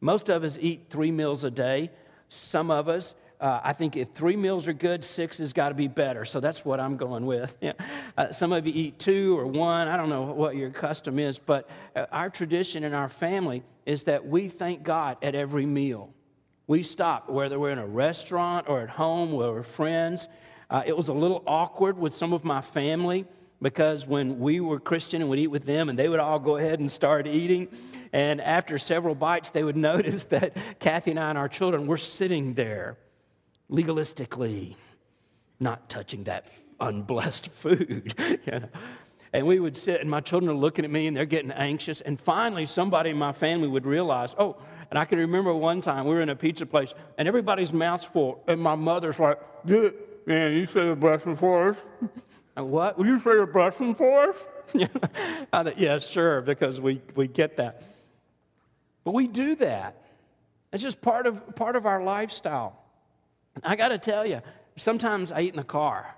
Most 0.00 0.28
of 0.28 0.42
us 0.44 0.58
eat 0.60 0.86
three 0.90 1.10
meals 1.10 1.44
a 1.44 1.50
day. 1.50 1.90
Some 2.28 2.70
of 2.70 2.88
us, 2.88 3.14
uh, 3.40 3.60
I 3.62 3.72
think 3.72 3.96
if 3.96 4.10
three 4.12 4.36
meals 4.36 4.68
are 4.68 4.72
good, 4.72 5.04
six 5.04 5.38
has 5.38 5.52
got 5.52 5.70
to 5.70 5.74
be 5.74 5.88
better. 5.88 6.24
So 6.24 6.40
that's 6.40 6.64
what 6.64 6.80
I'm 6.80 6.96
going 6.96 7.26
with. 7.26 7.56
Yeah. 7.64 7.72
Uh, 8.18 8.30
some 8.30 8.52
of 8.52 8.66
you 8.66 8.72
eat 8.74 8.98
two 8.98 9.38
or 9.38 9.46
one. 9.46 9.88
I 9.88 9.96
don't 9.96 10.10
know 10.10 10.22
what 10.22 10.54
your 10.54 10.68
custom 10.68 11.18
is, 11.18 11.38
but 11.38 11.68
uh, 11.96 12.04
our 12.12 12.28
tradition 12.28 12.84
in 12.84 12.92
our 12.92 13.08
family 13.08 13.62
is 13.86 14.04
that 14.04 14.26
we 14.26 14.48
thank 14.48 14.82
God 14.82 15.16
at 15.22 15.34
every 15.34 15.64
meal. 15.64 16.12
We 16.66 16.82
stop, 16.82 17.30
whether 17.30 17.58
we're 17.58 17.70
in 17.70 17.78
a 17.78 17.86
restaurant 17.86 18.68
or 18.68 18.82
at 18.82 18.90
home 18.90 19.32
or 19.32 19.54
we're 19.54 19.62
friends. 19.62 20.28
Uh, 20.68 20.82
it 20.84 20.94
was 20.94 21.08
a 21.08 21.14
little 21.14 21.42
awkward 21.46 21.96
with 21.96 22.12
some 22.12 22.34
of 22.34 22.44
my 22.44 22.60
family 22.60 23.24
because 23.62 24.06
when 24.06 24.40
we 24.40 24.60
were 24.60 24.78
Christian 24.78 25.22
and 25.22 25.30
would 25.30 25.38
eat 25.38 25.46
with 25.46 25.64
them, 25.64 25.88
and 25.88 25.98
they 25.98 26.08
would 26.08 26.20
all 26.20 26.38
go 26.38 26.58
ahead 26.58 26.80
and 26.80 26.90
start 26.90 27.26
eating, 27.26 27.68
and 28.12 28.42
after 28.42 28.76
several 28.76 29.14
bites, 29.14 29.50
they 29.50 29.64
would 29.64 29.76
notice 29.92 30.24
that 30.24 30.54
Kathy 30.80 31.12
and 31.12 31.20
I 31.20 31.30
and 31.30 31.38
our 31.38 31.48
children 31.48 31.86
were 31.86 31.96
sitting 31.96 32.52
there 32.52 32.98
legalistically, 33.70 34.76
not 35.60 35.88
touching 35.88 36.24
that 36.24 36.46
unblessed 36.80 37.48
food. 37.52 38.14
you 38.18 38.52
know? 38.52 38.68
And 39.34 39.48
we 39.48 39.58
would 39.58 39.76
sit, 39.76 40.00
and 40.00 40.08
my 40.08 40.20
children 40.20 40.48
are 40.48 40.58
looking 40.58 40.84
at 40.84 40.92
me 40.92 41.08
and 41.08 41.16
they're 41.16 41.26
getting 41.26 41.50
anxious. 41.50 42.00
And 42.00 42.20
finally, 42.20 42.66
somebody 42.66 43.10
in 43.10 43.16
my 43.16 43.32
family 43.32 43.66
would 43.66 43.84
realize, 43.84 44.32
oh, 44.38 44.56
and 44.90 44.98
I 44.98 45.04
can 45.04 45.18
remember 45.18 45.52
one 45.52 45.80
time 45.80 46.04
we 46.04 46.14
were 46.14 46.20
in 46.20 46.28
a 46.28 46.36
pizza 46.36 46.64
place 46.64 46.94
and 47.18 47.26
everybody's 47.26 47.72
mouth's 47.72 48.04
full. 48.04 48.44
And 48.46 48.60
my 48.60 48.76
mother's 48.76 49.18
like, 49.18 49.40
man, 49.66 50.52
you 50.52 50.66
say 50.66 50.88
a 50.88 50.94
blessing 50.94 51.34
for 51.34 51.70
us? 51.70 51.78
And 52.00 52.10
uh, 52.58 52.64
what? 52.64 52.96
Will 52.96 53.06
you 53.06 53.18
say 53.18 53.36
a 53.38 53.44
blessing 53.44 53.96
for 53.96 54.28
us? 54.28 54.36
I 55.52 55.64
thought, 55.64 55.80
yeah, 55.80 55.98
sure, 55.98 56.40
because 56.40 56.80
we, 56.80 57.02
we 57.16 57.26
get 57.26 57.56
that. 57.56 57.82
But 59.02 59.14
we 59.14 59.26
do 59.26 59.56
that. 59.56 60.00
It's 60.72 60.82
just 60.82 61.02
part 61.02 61.26
of, 61.26 61.56
part 61.56 61.74
of 61.74 61.86
our 61.86 62.04
lifestyle. 62.04 62.83
I 63.62 63.76
got 63.76 63.88
to 63.88 63.98
tell 63.98 64.26
you, 64.26 64.40
sometimes 64.76 65.30
I 65.30 65.42
eat 65.42 65.50
in 65.50 65.56
the 65.56 65.64
car. 65.64 66.14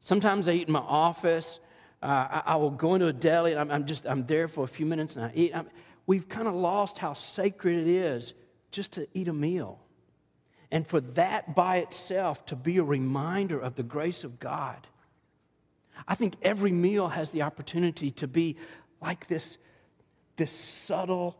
Sometimes 0.00 0.48
I 0.48 0.52
eat 0.52 0.66
in 0.66 0.72
my 0.72 0.80
office. 0.80 1.60
Uh, 2.02 2.06
I, 2.06 2.42
I, 2.46 2.56
will 2.56 2.70
go 2.70 2.94
into 2.94 3.06
a 3.06 3.12
deli 3.12 3.52
and 3.52 3.60
I'm, 3.60 3.70
I'm, 3.70 3.86
just 3.86 4.06
I'm 4.06 4.26
there 4.26 4.48
for 4.48 4.64
a 4.64 4.68
few 4.68 4.86
minutes 4.86 5.16
and 5.16 5.26
I 5.26 5.32
eat. 5.34 5.54
I'm, 5.54 5.66
we've 6.06 6.28
kind 6.28 6.48
of 6.48 6.54
lost 6.54 6.98
how 6.98 7.12
sacred 7.12 7.78
it 7.78 7.86
is 7.86 8.32
just 8.70 8.92
to 8.92 9.06
eat 9.12 9.28
a 9.28 9.32
meal. 9.32 9.78
And 10.70 10.86
for 10.86 11.00
that 11.00 11.54
by 11.54 11.78
itself 11.78 12.46
to 12.46 12.56
be 12.56 12.78
a 12.78 12.82
reminder 12.82 13.58
of 13.58 13.76
the 13.76 13.82
grace 13.82 14.24
of 14.24 14.40
God. 14.40 14.86
I 16.08 16.14
think 16.14 16.36
every 16.42 16.72
meal 16.72 17.08
has 17.08 17.30
the 17.32 17.42
opportunity 17.42 18.10
to 18.12 18.26
be 18.26 18.56
like 19.02 19.26
this, 19.26 19.58
this 20.36 20.50
subtle, 20.50 21.36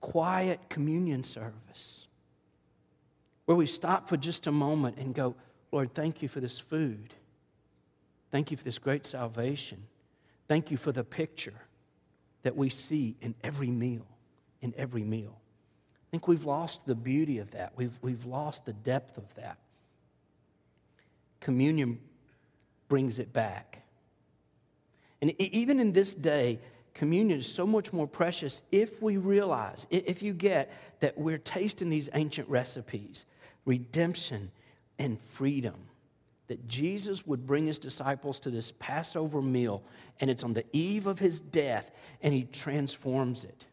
quiet 0.00 0.60
communion 0.70 1.22
service 1.24 1.99
where 3.50 3.56
we 3.56 3.66
stop 3.66 4.08
for 4.08 4.16
just 4.16 4.46
a 4.46 4.52
moment 4.52 4.96
and 4.96 5.12
go, 5.12 5.34
Lord, 5.72 5.92
thank 5.92 6.22
you 6.22 6.28
for 6.28 6.38
this 6.38 6.60
food. 6.60 7.12
Thank 8.30 8.52
you 8.52 8.56
for 8.56 8.62
this 8.62 8.78
great 8.78 9.04
salvation. 9.04 9.82
Thank 10.46 10.70
you 10.70 10.76
for 10.76 10.92
the 10.92 11.02
picture 11.02 11.60
that 12.44 12.54
we 12.54 12.68
see 12.68 13.16
in 13.20 13.34
every 13.42 13.66
meal, 13.66 14.06
in 14.60 14.72
every 14.76 15.02
meal. 15.02 15.36
I 15.36 16.06
think 16.12 16.28
we've 16.28 16.44
lost 16.44 16.86
the 16.86 16.94
beauty 16.94 17.38
of 17.38 17.50
that. 17.50 17.72
We've, 17.74 17.98
we've 18.02 18.24
lost 18.24 18.66
the 18.66 18.72
depth 18.72 19.18
of 19.18 19.34
that. 19.34 19.58
Communion 21.40 21.98
brings 22.86 23.18
it 23.18 23.32
back. 23.32 23.82
And 25.20 25.32
even 25.40 25.80
in 25.80 25.92
this 25.92 26.14
day, 26.14 26.60
communion 26.94 27.40
is 27.40 27.52
so 27.52 27.66
much 27.66 27.92
more 27.92 28.06
precious 28.06 28.62
if 28.70 29.02
we 29.02 29.16
realize, 29.16 29.88
if 29.90 30.22
you 30.22 30.34
get 30.34 30.72
that 31.00 31.18
we're 31.18 31.38
tasting 31.38 31.90
these 31.90 32.08
ancient 32.14 32.48
recipes, 32.48 33.24
redemption 33.64 34.50
and 34.98 35.20
freedom. 35.20 35.74
That 36.48 36.66
Jesus 36.66 37.26
would 37.26 37.46
bring 37.46 37.66
his 37.66 37.78
disciples 37.78 38.40
to 38.40 38.50
this 38.50 38.72
Passover 38.78 39.40
meal, 39.40 39.82
and 40.20 40.28
it's 40.28 40.42
on 40.42 40.52
the 40.52 40.64
eve 40.72 41.06
of 41.06 41.18
his 41.18 41.40
death, 41.40 41.90
and 42.22 42.34
he 42.34 42.44
transforms 42.44 43.44
it. 43.44 43.64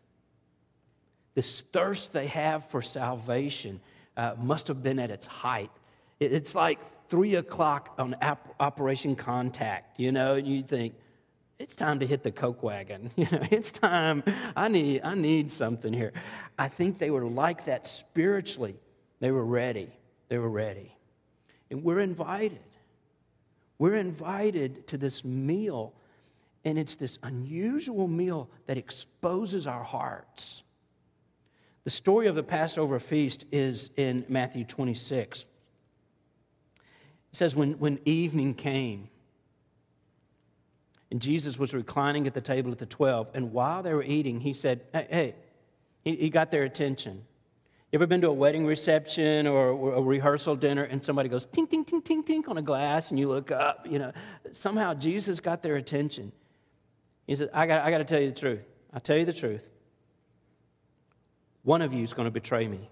This 1.33 1.61
thirst 1.61 2.13
they 2.13 2.27
have 2.27 2.69
for 2.69 2.81
salvation 2.81 3.79
uh, 4.15 4.35
must 4.39 4.67
have 4.67 4.83
been 4.83 4.99
at 4.99 5.11
its 5.11 5.25
height. 5.25 5.71
It's 6.19 6.55
like 6.55 6.79
three 7.09 7.35
o'clock 7.35 7.93
on 7.97 8.15
Operation 8.59 9.15
Contact, 9.15 9.99
you 9.99 10.11
know, 10.11 10.35
and 10.35 10.47
you 10.47 10.63
think, 10.63 10.95
it's 11.59 11.75
time 11.75 11.99
to 11.99 12.07
hit 12.07 12.21
the 12.23 12.31
coke 12.31 12.61
wagon 12.61 13.09
you 13.15 13.25
know 13.31 13.41
it's 13.49 13.71
time 13.71 14.23
i 14.55 14.67
need 14.67 15.01
i 15.03 15.15
need 15.15 15.51
something 15.51 15.91
here 15.91 16.13
i 16.59 16.67
think 16.67 16.99
they 16.99 17.09
were 17.09 17.25
like 17.25 17.65
that 17.65 17.87
spiritually 17.87 18.75
they 19.19 19.31
were 19.31 19.45
ready 19.45 19.89
they 20.29 20.37
were 20.37 20.49
ready 20.49 20.95
and 21.69 21.83
we're 21.83 21.99
invited 21.99 22.59
we're 23.79 23.95
invited 23.95 24.87
to 24.87 24.97
this 24.97 25.23
meal 25.23 25.93
and 26.65 26.77
it's 26.77 26.95
this 26.95 27.19
unusual 27.23 28.07
meal 28.07 28.49
that 28.65 28.77
exposes 28.77 29.67
our 29.67 29.83
hearts 29.83 30.63
the 31.83 31.89
story 31.89 32.27
of 32.27 32.35
the 32.35 32.43
passover 32.43 32.99
feast 32.99 33.45
is 33.51 33.89
in 33.97 34.25
matthew 34.29 34.63
26 34.63 35.41
it 35.41 35.47
says 37.31 37.55
when, 37.55 37.73
when 37.73 37.99
evening 38.05 38.53
came 38.53 39.09
and 41.11 41.21
Jesus 41.21 41.57
was 41.57 41.73
reclining 41.73 42.27
at 42.27 42.33
the 42.33 42.41
table 42.41 42.71
at 42.71 42.79
the 42.79 42.85
12. 42.85 43.29
And 43.33 43.53
while 43.53 43.81
they 43.81 43.93
were 43.93 44.03
eating, 44.03 44.41
he 44.41 44.53
said, 44.53 44.81
Hey, 44.93 45.07
hey 45.09 45.35
he, 46.03 46.15
he 46.15 46.29
got 46.29 46.51
their 46.51 46.63
attention. 46.63 47.23
You 47.91 47.97
ever 47.97 48.07
been 48.07 48.19
to 48.21 48.27
a 48.27 48.33
wedding 48.33 48.65
reception 48.65 49.47
or 49.47 49.69
a 49.93 50.01
rehearsal 50.01 50.57
dinner 50.57 50.83
and 50.83 51.01
somebody 51.01 51.29
goes 51.29 51.47
tink, 51.47 51.69
tink, 51.69 51.87
tink, 51.87 52.03
tink, 52.03 52.27
tink 52.27 52.49
on 52.49 52.57
a 52.57 52.61
glass 52.61 53.11
and 53.11 53.19
you 53.19 53.29
look 53.29 53.49
up? 53.49 53.87
You 53.89 53.99
know, 53.99 54.11
somehow 54.51 54.93
Jesus 54.93 55.39
got 55.39 55.61
their 55.61 55.77
attention. 55.77 56.33
He 57.27 57.35
said, 57.35 57.49
I 57.53 57.65
got, 57.65 57.85
I 57.85 57.91
got 57.91 57.99
to 57.99 58.03
tell 58.03 58.19
you 58.19 58.29
the 58.29 58.39
truth. 58.39 58.65
I'll 58.93 58.99
tell 58.99 59.17
you 59.17 59.23
the 59.23 59.33
truth. 59.33 59.63
One 61.63 61.81
of 61.81 61.93
you 61.93 62.03
is 62.03 62.11
going 62.11 62.25
to 62.25 62.31
betray 62.31 62.67
me. 62.67 62.89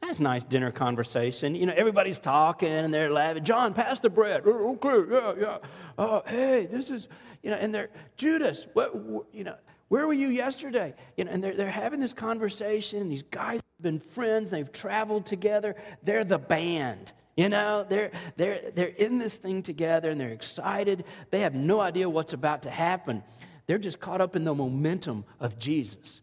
That's 0.00 0.18
nice 0.18 0.42
dinner 0.42 0.70
conversation. 0.70 1.54
You 1.54 1.66
know, 1.66 1.74
everybody's 1.76 2.18
talking 2.18 2.68
and 2.68 2.94
they're 2.94 3.10
laughing. 3.10 3.44
John, 3.44 3.74
pass 3.74 4.00
the 4.00 4.08
bread. 4.08 4.42
Oh, 4.46 4.78
okay, 4.82 5.12
yeah, 5.12 5.34
yeah. 5.38 5.58
Oh, 5.98 6.22
hey, 6.26 6.64
this 6.64 6.88
is, 6.88 7.08
you 7.42 7.50
know, 7.50 7.56
and 7.56 7.74
they're, 7.74 7.90
Judas, 8.16 8.66
what, 8.72 8.94
you 9.34 9.44
know, 9.44 9.56
where 9.88 10.06
were 10.06 10.14
you 10.14 10.28
yesterday? 10.28 10.94
You 11.16 11.24
know, 11.24 11.32
and 11.32 11.42
they're, 11.42 11.54
they're 11.54 11.70
having 11.70 12.00
this 12.00 12.12
conversation. 12.12 13.08
These 13.08 13.22
guys 13.24 13.54
have 13.56 13.82
been 13.82 14.00
friends. 14.00 14.50
They've 14.50 14.70
traveled 14.70 15.26
together. 15.26 15.76
They're 16.02 16.24
the 16.24 16.38
band. 16.38 17.12
You 17.36 17.48
know, 17.48 17.86
they're, 17.88 18.10
they're, 18.36 18.70
they're 18.74 18.88
in 18.88 19.18
this 19.18 19.36
thing 19.36 19.62
together 19.62 20.10
and 20.10 20.20
they're 20.20 20.30
excited. 20.30 21.04
They 21.30 21.40
have 21.40 21.54
no 21.54 21.80
idea 21.80 22.10
what's 22.10 22.32
about 22.32 22.62
to 22.62 22.70
happen. 22.70 23.22
They're 23.66 23.78
just 23.78 24.00
caught 24.00 24.20
up 24.20 24.34
in 24.34 24.44
the 24.44 24.54
momentum 24.54 25.24
of 25.40 25.58
Jesus 25.58 26.20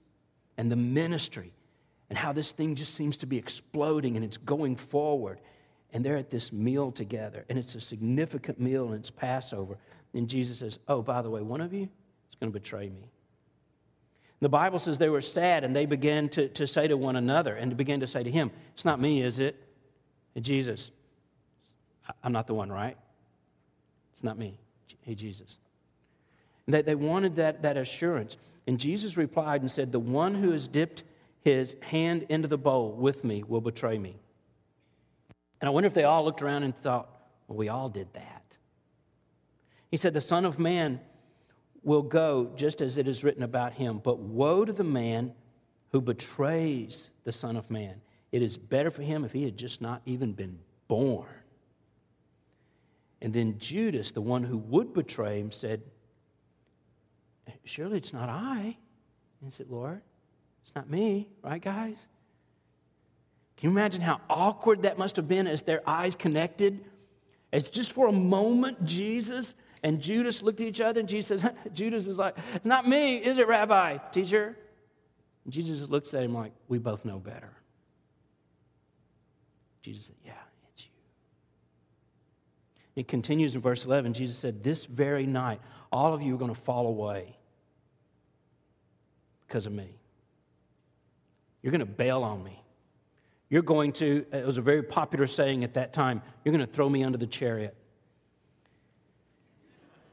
and 0.58 0.72
the 0.72 0.76
ministry 0.76 1.54
and 2.10 2.18
how 2.18 2.34
this 2.34 2.52
thing 2.52 2.76
just 2.76 2.96
seems 2.96 3.18
to 3.18 3.26
be 3.26 3.38
exploding 3.38 4.16
and 4.16 4.26
it's 4.26 4.38
going 4.38 4.76
forward. 4.76 5.40
And 5.94 6.04
they're 6.04 6.18
at 6.18 6.30
this 6.30 6.52
meal 6.52 6.92
together, 6.92 7.46
and 7.48 7.58
it's 7.58 7.74
a 7.76 7.80
significant 7.80 8.60
meal, 8.60 8.88
and 8.88 8.96
it's 8.96 9.10
Passover. 9.10 9.78
And 10.14 10.28
Jesus 10.28 10.60
says, 10.60 10.78
Oh, 10.90 11.02
by 11.02 11.22
the 11.22 11.30
way, 11.30 11.42
one 11.42 11.62
of 11.62 11.72
you 11.72 11.84
is 11.84 12.36
going 12.38 12.52
to 12.52 12.60
betray 12.60 12.90
me. 12.90 13.10
The 14.42 14.50
Bible 14.50 14.80
says 14.80 14.98
they 14.98 15.10
were 15.10 15.22
sad, 15.22 15.64
and 15.64 15.76
they 15.76 15.86
began 15.86 16.30
to, 16.30 16.50
to 16.50 16.68
say 16.68 16.88
to 16.88 16.98
one 16.98 17.16
another 17.16 17.56
and 17.56 17.72
to 17.72 17.76
begin 17.76 18.02
to 18.02 18.08
say 18.08 18.24
to 18.24 18.30
him, 18.30 18.52
It's 18.74 18.86
not 18.86 19.00
me, 19.00 19.22
is 19.22 19.40
it? 19.40 19.56
And 20.36 20.44
Jesus, 20.44 20.92
I'm 22.24 22.34
not 22.34 22.48
the 22.48 22.54
one, 22.54 22.72
right? 22.72 22.98
It's 24.14 24.24
not 24.24 24.38
me. 24.38 24.58
Hey, 25.02 25.16
Jesus. 25.16 25.58
And 26.66 26.74
they, 26.74 26.82
they 26.82 26.96
wanted 26.96 27.38
that, 27.38 27.62
that 27.62 27.78
assurance. 27.78 28.38
And 28.68 28.80
Jesus 28.80 29.18
replied 29.18 29.62
and 29.62 29.72
said, 29.72 29.92
The 29.92 30.00
one 30.00 30.36
who 30.36 30.52
has 30.52 30.68
dipped 30.68 31.04
his 31.44 31.76
hand 31.82 32.26
into 32.30 32.48
the 32.48 32.58
bowl 32.58 32.92
with 32.92 33.24
me 33.24 33.44
will 33.44 33.62
betray 33.62 33.98
me. 33.98 34.18
And 35.62 35.70
I 35.70 35.72
wonder 35.72 35.88
if 35.88 35.94
they 35.94 36.04
all 36.04 36.26
looked 36.26 36.42
around 36.42 36.64
and 36.64 36.76
thought, 36.76 37.10
well, 37.48 37.58
we 37.58 37.70
all 37.70 37.90
did 37.90 38.12
that. 38.14 38.44
He 39.92 39.98
said, 39.98 40.14
The 40.14 40.22
Son 40.22 40.44
of 40.44 40.60
Man 40.60 41.00
will 41.86 42.02
go 42.02 42.52
just 42.56 42.82
as 42.82 42.98
it 42.98 43.08
is 43.08 43.24
written 43.24 43.44
about 43.44 43.74
him. 43.74 44.02
But 44.04 44.20
woe 44.20 44.66
to 44.66 44.74
the 44.74 44.84
man 44.84 45.34
who 45.92 46.02
betrays 46.02 47.12
the 47.24 47.32
Son 47.32 47.56
of 47.56 47.70
Man. 47.70 48.02
It 48.32 48.42
is 48.42 48.58
better 48.58 48.92
for 48.92 49.02
him 49.02 49.24
if 49.24 49.32
he 49.32 49.44
had 49.44 49.56
just 49.56 49.82
not 49.82 50.02
even 50.06 50.34
been 50.34 50.60
born. 50.88 51.30
And 53.22 53.34
then 53.34 53.58
Judas, 53.60 54.12
the 54.12 54.22
one 54.22 54.44
who 54.44 54.58
would 54.58 54.94
betray 54.94 55.40
him, 55.40 55.52
said, 55.52 55.82
Surely 57.64 57.98
it's 57.98 58.14
not 58.14 58.30
I. 58.30 58.62
And 58.62 58.76
he 59.44 59.52
said, 59.52 59.68
Lord, 59.70 60.02
it's 60.64 60.76
not 60.76 60.90
me, 60.90 61.30
right, 61.44 61.62
guys? 61.62 62.08
Can 63.58 63.70
you 63.70 63.72
imagine 63.72 64.02
how 64.02 64.20
awkward 64.30 64.82
that 64.82 64.98
must 64.98 65.16
have 65.16 65.28
been 65.28 65.48
as 65.48 65.62
their 65.62 65.88
eyes 65.88 66.16
connected? 66.16 66.84
As 67.54 67.70
just 67.70 67.94
for 67.94 68.08
a 68.08 68.12
moment, 68.12 68.84
Jesus 68.84 69.56
and 69.86 70.02
Judas 70.02 70.42
looked 70.42 70.62
at 70.62 70.66
each 70.66 70.82
other, 70.82 71.00
and 71.00 71.08
Jesus 71.08 71.40
said, 71.42 71.56
Judas 71.76 72.08
is 72.08 72.18
like, 72.18 72.36
Not 72.66 72.88
me, 72.90 73.18
is 73.18 73.38
it, 73.38 73.48
Rabbi, 73.48 73.98
teacher? 74.12 74.58
And 75.44 75.54
Jesus 75.54 75.88
looks 75.88 76.16
at 76.16 76.24
him 76.24 76.34
like, 76.34 76.54
We 76.68 76.80
both 76.80 77.06
know 77.06 77.20
better. 77.20 77.54
Jesus 79.84 80.06
said, 80.08 80.16
Yeah, 80.26 80.32
it's 80.74 80.82
you. 80.82 80.90
It 82.96 83.08
continues 83.08 83.54
in 83.54 83.62
verse 83.62 83.86
11. 83.86 84.14
Jesus 84.14 84.40
said, 84.40 84.64
This 84.64 84.86
very 84.86 85.28
night, 85.28 85.62
all 85.92 86.16
of 86.16 86.24
you 86.24 86.34
are 86.34 86.40
going 86.40 86.54
to 86.54 86.60
fall 86.60 86.88
away 86.88 87.38
because 89.46 89.68
of 89.68 89.72
me. 89.72 90.00
You're 91.62 91.72
going 91.72 91.78
to 91.78 91.86
bail 91.86 92.24
on 92.24 92.44
me. 92.44 92.60
You're 93.50 93.62
going 93.62 93.92
to, 93.94 94.26
it 94.34 94.48
was 94.48 94.58
a 94.58 94.64
very 94.64 94.82
popular 94.82 95.28
saying 95.28 95.64
at 95.64 95.76
that 95.76 95.94
time, 95.94 96.24
you're 96.44 96.54
going 96.56 96.66
to 96.66 96.74
throw 96.74 96.90
me 96.90 97.04
under 97.04 97.20
the 97.20 97.28
chariot. 97.28 97.78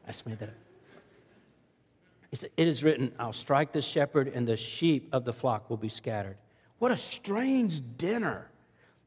I 0.05 0.09
just 0.09 0.27
made 0.27 0.39
that 0.39 0.49
up. 0.49 0.55
Said, 2.35 2.51
it 2.57 2.67
is 2.67 2.83
written, 2.83 3.13
I'll 3.19 3.35
strike 3.35 3.73
the 3.73 3.83
shepherd, 3.83 4.29
and 4.29 4.49
the 4.49 4.57
sheep 4.57 5.11
of 5.13 5.25
the 5.27 5.35
flock 5.35 5.69
will 5.69 5.77
be 5.77 5.91
scattered. 5.91 6.39
What 6.79 6.91
a 6.91 6.97
strange 6.97 7.83
dinner. 7.99 8.49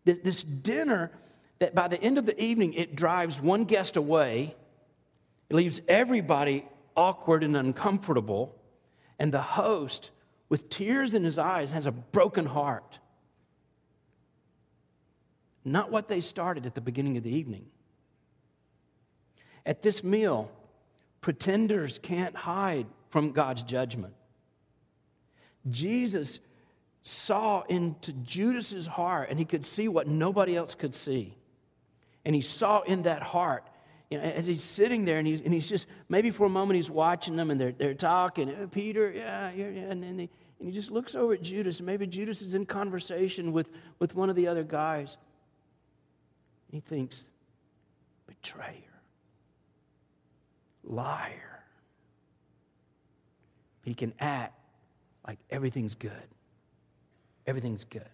This 0.03 0.43
dinner 0.43 1.11
that 1.57 1.73
by 1.73 1.87
the 1.87 1.99
end 1.99 2.19
of 2.19 2.27
the 2.27 2.39
evening, 2.39 2.73
it 2.73 2.95
drives 2.95 3.41
one 3.41 3.63
guest 3.63 3.95
away, 3.95 4.55
it 5.49 5.55
leaves 5.55 5.81
everybody 5.87 6.65
awkward 6.95 7.43
and 7.43 7.57
uncomfortable, 7.57 8.55
and 9.17 9.31
the 9.31 9.41
host, 9.41 10.11
with 10.49 10.69
tears 10.69 11.15
in 11.15 11.23
his 11.23 11.39
eyes, 11.39 11.71
has 11.71 11.87
a 11.87 11.91
broken 11.91 12.45
heart. 12.45 12.99
Not 15.63 15.91
what 15.91 16.07
they 16.07 16.21
started 16.21 16.67
at 16.67 16.75
the 16.75 16.81
beginning 16.81 17.17
of 17.17 17.23
the 17.23 17.35
evening. 17.35 17.65
At 19.65 19.81
this 19.81 20.03
meal, 20.03 20.51
pretenders 21.25 21.97
can't 21.97 22.35
hide 22.35 22.85
from 23.09 23.31
God's 23.31 23.63
judgment. 23.63 24.13
Jesus 25.71 26.39
saw 27.01 27.63
into 27.63 28.13
Judas's 28.13 28.85
heart 28.85 29.31
and 29.31 29.39
he 29.39 29.43
could 29.43 29.65
see 29.65 29.87
what 29.87 30.07
nobody 30.07 30.55
else 30.55 30.75
could 30.75 30.93
see. 30.93 31.35
And 32.25 32.35
he 32.35 32.41
saw 32.41 32.81
in 32.81 33.01
that 33.03 33.23
heart, 33.23 33.63
you 34.11 34.19
know, 34.19 34.23
as 34.23 34.45
he's 34.45 34.63
sitting 34.63 35.03
there 35.03 35.17
and 35.17 35.25
he's, 35.25 35.41
and 35.41 35.51
he's 35.51 35.67
just, 35.67 35.87
maybe 36.09 36.29
for 36.29 36.45
a 36.45 36.49
moment 36.49 36.75
he's 36.75 36.91
watching 36.91 37.35
them 37.35 37.49
and 37.49 37.59
they're, 37.59 37.71
they're 37.71 37.95
talking, 37.95 38.55
oh, 38.61 38.67
Peter, 38.67 39.11
yeah, 39.11 39.51
yeah, 39.51 39.65
and 39.65 40.03
he, 40.03 40.29
and 40.59 40.67
he 40.67 40.71
just 40.71 40.91
looks 40.91 41.15
over 41.15 41.33
at 41.33 41.41
Judas. 41.41 41.79
And 41.79 41.87
maybe 41.87 42.05
Judas 42.05 42.43
is 42.43 42.53
in 42.53 42.67
conversation 42.67 43.51
with, 43.51 43.71
with 43.97 44.13
one 44.13 44.29
of 44.29 44.35
the 44.35 44.47
other 44.47 44.63
guys. 44.63 45.17
He 46.69 46.81
thinks, 46.81 47.31
betrayer, 48.27 48.94
liar 50.85 51.55
he 53.85 53.93
can 53.93 54.13
act 54.19 54.59
like 55.25 55.37
everything's 55.49 55.95
good. 55.95 56.11
Everything's 57.47 57.85
good. 57.85 58.09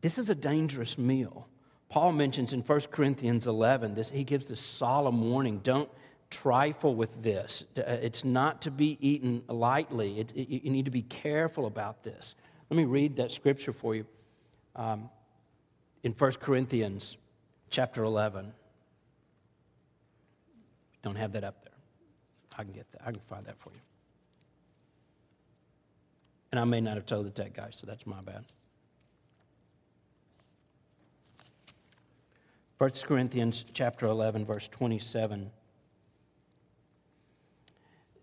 This 0.00 0.18
is 0.18 0.30
a 0.30 0.34
dangerous 0.34 0.96
meal. 0.96 1.46
Paul 1.90 2.12
mentions 2.12 2.54
in 2.54 2.60
1 2.60 2.80
Corinthians 2.90 3.46
11, 3.46 3.94
this, 3.94 4.08
he 4.08 4.24
gives 4.24 4.46
this 4.46 4.60
solemn 4.60 5.20
warning 5.30 5.60
don't 5.62 5.90
trifle 6.30 6.94
with 6.94 7.22
this. 7.22 7.64
Uh, 7.76 7.82
it's 7.82 8.24
not 8.24 8.62
to 8.62 8.70
be 8.70 8.96
eaten 9.00 9.42
lightly, 9.48 10.20
it, 10.20 10.32
it, 10.34 10.48
you 10.48 10.70
need 10.70 10.86
to 10.86 10.90
be 10.90 11.02
careful 11.02 11.66
about 11.66 12.02
this. 12.02 12.34
Let 12.70 12.76
me 12.76 12.84
read 12.84 13.16
that 13.16 13.32
scripture 13.32 13.72
for 13.72 13.94
you 13.94 14.06
um, 14.76 15.10
in 16.02 16.12
1 16.12 16.32
Corinthians 16.32 17.18
chapter 17.68 18.04
11. 18.04 18.52
Don't 21.02 21.16
have 21.16 21.32
that 21.32 21.44
up 21.44 21.62
there. 21.62 21.74
I 22.56 22.64
can 22.64 22.72
get 22.72 22.90
that. 22.92 23.02
I 23.04 23.10
can 23.10 23.20
find 23.20 23.44
that 23.46 23.58
for 23.58 23.70
you. 23.70 23.80
And 26.52 26.60
I 26.60 26.64
may 26.64 26.80
not 26.80 26.96
have 26.96 27.06
told 27.06 27.26
the 27.26 27.30
tech 27.30 27.54
guy, 27.54 27.68
so 27.70 27.86
that's 27.86 28.06
my 28.06 28.20
bad. 28.20 28.44
1 32.78 32.90
Corinthians 33.04 33.66
chapter 33.74 34.06
11 34.06 34.46
verse 34.46 34.66
27 34.68 35.50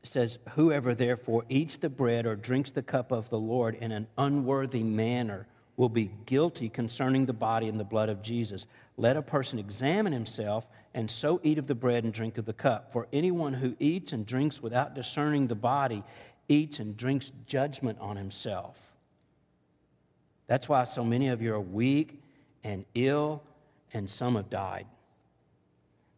says 0.01 0.39
whoever 0.55 0.95
therefore 0.95 1.43
eats 1.47 1.77
the 1.77 1.89
bread 1.89 2.25
or 2.25 2.35
drinks 2.35 2.71
the 2.71 2.81
cup 2.81 3.11
of 3.11 3.29
the 3.29 3.37
Lord 3.37 3.75
in 3.75 3.91
an 3.91 4.07
unworthy 4.17 4.81
manner 4.81 5.45
will 5.77 5.89
be 5.89 6.11
guilty 6.25 6.67
concerning 6.67 7.25
the 7.25 7.33
body 7.33 7.69
and 7.69 7.79
the 7.79 7.83
blood 7.83 8.09
of 8.09 8.21
Jesus. 8.21 8.65
Let 8.97 9.15
a 9.15 9.21
person 9.21 9.59
examine 9.59 10.11
himself 10.11 10.67
and 10.95 11.09
so 11.09 11.39
eat 11.43 11.59
of 11.59 11.67
the 11.67 11.75
bread 11.75 12.03
and 12.03 12.11
drink 12.11 12.39
of 12.39 12.45
the 12.45 12.53
cup. 12.53 12.91
For 12.91 13.07
anyone 13.13 13.53
who 13.53 13.75
eats 13.79 14.11
and 14.11 14.25
drinks 14.25 14.61
without 14.61 14.95
discerning 14.95 15.47
the 15.47 15.55
body 15.55 16.03
eats 16.49 16.79
and 16.79 16.97
drinks 16.97 17.31
judgment 17.45 17.99
on 18.01 18.17
himself. 18.17 18.77
That's 20.47 20.67
why 20.67 20.83
so 20.85 21.03
many 21.03 21.27
of 21.27 21.41
you 21.41 21.53
are 21.53 21.59
weak 21.59 22.21
and 22.63 22.83
ill, 22.95 23.43
and 23.93 24.09
some 24.09 24.35
have 24.35 24.49
died. 24.49 24.87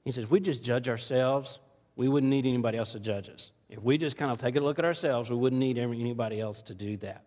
He 0.06 0.12
says, 0.12 0.30
we 0.30 0.40
just 0.40 0.64
judge 0.64 0.88
ourselves, 0.88 1.60
we 1.96 2.08
wouldn't 2.08 2.30
need 2.30 2.46
anybody 2.46 2.78
else 2.78 2.94
to 2.94 3.00
judge 3.00 3.28
us. 3.30 3.52
If 3.70 3.84
we 3.84 3.98
just 3.98 4.18
kind 4.18 4.32
of 4.32 4.38
take 4.38 4.56
a 4.56 4.60
look 4.60 4.80
at 4.80 4.86
ourselves, 4.86 5.30
we 5.30 5.36
wouldn't 5.36 5.60
need 5.60 5.78
anybody 5.78 6.40
else 6.40 6.62
to 6.64 6.74
do 6.74 6.96
that. 6.98 7.26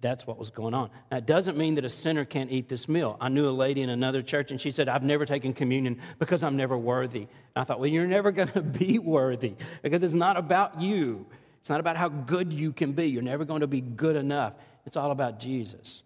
That's 0.00 0.26
what 0.26 0.38
was 0.38 0.50
going 0.50 0.74
on. 0.74 0.90
It 1.10 1.26
doesn't 1.26 1.56
mean 1.56 1.76
that 1.76 1.84
a 1.84 1.88
sinner 1.88 2.24
can't 2.24 2.50
eat 2.50 2.68
this 2.68 2.88
meal. 2.88 3.16
I 3.20 3.28
knew 3.28 3.48
a 3.48 3.50
lady 3.50 3.80
in 3.80 3.88
another 3.88 4.22
church, 4.22 4.50
and 4.50 4.60
she 4.60 4.70
said, 4.70 4.88
I've 4.88 5.02
never 5.02 5.24
taken 5.24 5.54
communion 5.54 5.98
because 6.18 6.42
I'm 6.42 6.56
never 6.56 6.76
worthy. 6.76 7.20
And 7.20 7.28
I 7.56 7.64
thought, 7.64 7.80
well, 7.80 7.88
you're 7.88 8.06
never 8.06 8.30
going 8.32 8.48
to 8.48 8.62
be 8.62 8.98
worthy 8.98 9.54
because 9.82 10.02
it's 10.02 10.14
not 10.14 10.36
about 10.36 10.80
you. 10.80 11.26
It's 11.60 11.70
not 11.70 11.80
about 11.80 11.96
how 11.96 12.08
good 12.08 12.52
you 12.52 12.72
can 12.72 12.92
be. 12.92 13.06
You're 13.06 13.22
never 13.22 13.44
going 13.44 13.62
to 13.62 13.66
be 13.66 13.80
good 13.80 14.16
enough. 14.16 14.54
It's 14.84 14.96
all 14.96 15.10
about 15.10 15.40
Jesus. 15.40 16.02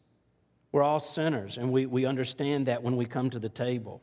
We're 0.71 0.83
all 0.83 1.01
sinners, 1.01 1.59
and 1.59 1.73
we, 1.73 1.87
we 1.87 2.05
understand 2.05 2.67
that 2.67 2.83
when 2.83 2.97
we 2.97 3.07
come 3.07 3.31
to 3.31 3.39
the 3.39 3.49
table. 3.49 4.03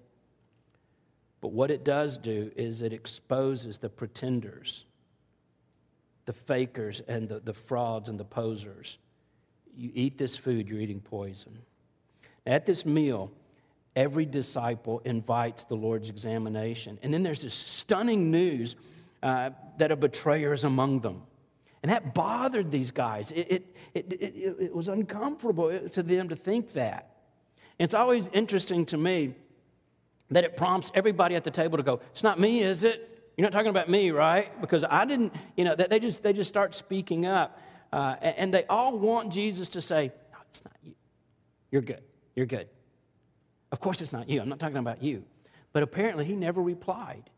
But 1.39 1.53
what 1.53 1.71
it 1.71 1.85
does 1.85 2.17
do 2.17 2.51
is 2.55 2.81
it 2.81 2.91
exposes 2.91 3.77
the 3.77 3.87
pretenders, 3.87 4.83
the 6.25 6.33
fakers, 6.33 7.01
and 7.07 7.29
the, 7.29 7.39
the 7.39 7.53
frauds 7.53 8.09
and 8.09 8.19
the 8.19 8.25
posers 8.25 8.97
you 9.77 9.91
eat 9.93 10.17
this 10.17 10.35
food, 10.35 10.67
you're 10.67 10.79
eating 10.79 11.01
poison. 11.01 11.57
At 12.45 12.65
this 12.65 12.85
meal, 12.85 13.31
every 13.95 14.25
disciple 14.25 15.01
invites 15.05 15.63
the 15.63 15.75
Lord's 15.75 16.09
examination. 16.09 16.99
And 17.01 17.13
then 17.13 17.23
there's 17.23 17.41
this 17.41 17.53
stunning 17.53 18.29
news 18.31 18.75
uh, 19.23 19.51
that 19.77 19.91
a 19.91 19.95
betrayer 19.95 20.53
is 20.53 20.63
among 20.63 20.99
them. 20.99 21.23
And 21.81 21.91
that 21.91 22.13
bothered 22.13 22.71
these 22.71 22.91
guys. 22.91 23.31
It, 23.31 23.47
it, 23.49 23.75
it, 23.93 24.55
it, 24.59 24.75
was 24.75 24.87
uncomfortable 24.87 25.87
to 25.89 26.03
them 26.03 26.29
to 26.29 26.35
think 26.35 26.73
that. 26.73 27.11
And 27.77 27.85
it's 27.85 27.93
always 27.93 28.27
interesting 28.33 28.85
to 28.87 28.97
me 28.97 29.35
that 30.31 30.43
it 30.43 30.57
prompts 30.57 30.91
everybody 30.95 31.35
at 31.35 31.43
the 31.43 31.51
table 31.51 31.77
to 31.77 31.83
go, 31.83 32.01
It's 32.11 32.23
not 32.23 32.39
me, 32.39 32.63
is 32.63 32.83
it? 32.83 33.31
You're 33.37 33.45
not 33.45 33.51
talking 33.51 33.69
about 33.69 33.89
me, 33.89 34.11
right? 34.11 34.59
Because 34.61 34.83
I 34.83 35.05
didn't, 35.05 35.33
you 35.57 35.65
know, 35.65 35.75
they 35.75 35.99
just, 35.99 36.23
they 36.23 36.33
just 36.33 36.49
start 36.49 36.73
speaking 36.73 37.25
up. 37.25 37.61
Uh, 37.95 38.13
and 38.19 38.53
they 38.53 38.65
all 38.65 38.99
want 38.99 39.31
Jesus 39.31 39.69
to 39.69 39.81
say, 39.81 40.11
No, 40.33 40.37
it's 40.49 40.65
not 40.65 40.75
you. 40.83 40.95
You're 41.71 41.81
good. 41.81 42.03
You're 42.35 42.45
good. 42.45 42.67
Of 43.71 43.79
course, 43.79 44.01
it's 44.01 44.11
not 44.11 44.27
you. 44.27 44.41
I'm 44.41 44.49
not 44.49 44.59
talking 44.59 44.75
about 44.75 45.01
you. 45.01 45.23
But 45.71 45.81
apparently, 45.81 46.25
he 46.25 46.35
never 46.35 46.61
replied. 46.61 47.29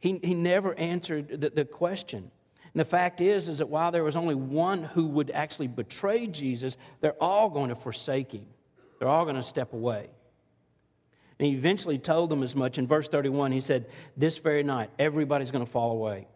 He, 0.00 0.18
he 0.20 0.34
never 0.34 0.74
answered 0.74 1.40
the, 1.40 1.50
the 1.50 1.64
question. 1.64 2.18
And 2.18 2.80
the 2.80 2.84
fact 2.84 3.20
is, 3.20 3.48
is 3.48 3.58
that 3.58 3.68
while 3.68 3.92
there 3.92 4.02
was 4.02 4.16
only 4.16 4.34
one 4.34 4.82
who 4.82 5.06
would 5.06 5.30
actually 5.30 5.68
betray 5.68 6.26
Jesus, 6.26 6.76
they're 7.00 7.22
all 7.22 7.48
going 7.48 7.68
to 7.68 7.76
forsake 7.76 8.32
him. 8.32 8.46
They're 8.98 9.06
all 9.06 9.24
going 9.24 9.36
to 9.36 9.44
step 9.44 9.74
away. 9.74 10.08
And 11.38 11.46
he 11.46 11.54
eventually 11.54 11.98
told 11.98 12.30
them 12.30 12.42
as 12.42 12.56
much. 12.56 12.78
In 12.78 12.88
verse 12.88 13.06
31, 13.06 13.52
he 13.52 13.60
said, 13.60 13.86
This 14.16 14.38
very 14.38 14.64
night, 14.64 14.90
everybody's 14.98 15.52
going 15.52 15.64
to 15.64 15.70
fall 15.70 15.92
away. 15.92 16.26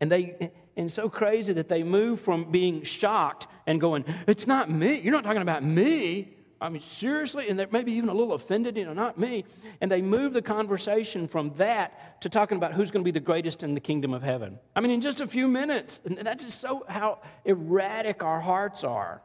And 0.00 0.10
they 0.10 0.50
and 0.76 0.92
so 0.92 1.08
crazy 1.08 1.54
that 1.54 1.68
they 1.68 1.82
move 1.82 2.20
from 2.20 2.50
being 2.50 2.82
shocked 2.82 3.46
and 3.66 3.80
going, 3.80 4.04
It's 4.26 4.46
not 4.46 4.70
me. 4.70 5.00
You're 5.00 5.12
not 5.12 5.24
talking 5.24 5.42
about 5.42 5.64
me. 5.64 6.32
I 6.60 6.70
mean, 6.70 6.80
seriously? 6.80 7.48
And 7.48 7.58
they're 7.58 7.68
maybe 7.70 7.92
even 7.92 8.08
a 8.08 8.14
little 8.14 8.32
offended, 8.32 8.78
you 8.78 8.86
know, 8.86 8.94
not 8.94 9.18
me. 9.18 9.44
And 9.80 9.92
they 9.92 10.00
move 10.00 10.32
the 10.32 10.40
conversation 10.40 11.28
from 11.28 11.52
that 11.56 12.22
to 12.22 12.30
talking 12.30 12.56
about 12.56 12.72
who's 12.72 12.90
going 12.90 13.04
to 13.04 13.04
be 13.04 13.10
the 13.10 13.20
greatest 13.20 13.62
in 13.62 13.74
the 13.74 13.80
kingdom 13.80 14.14
of 14.14 14.22
heaven. 14.22 14.58
I 14.74 14.80
mean, 14.80 14.90
in 14.90 15.02
just 15.02 15.20
a 15.20 15.26
few 15.26 15.48
minutes. 15.48 16.00
And 16.04 16.18
that's 16.18 16.44
just 16.44 16.60
so 16.60 16.84
how 16.88 17.20
erratic 17.44 18.22
our 18.22 18.40
hearts 18.40 18.84
are. 18.84 19.20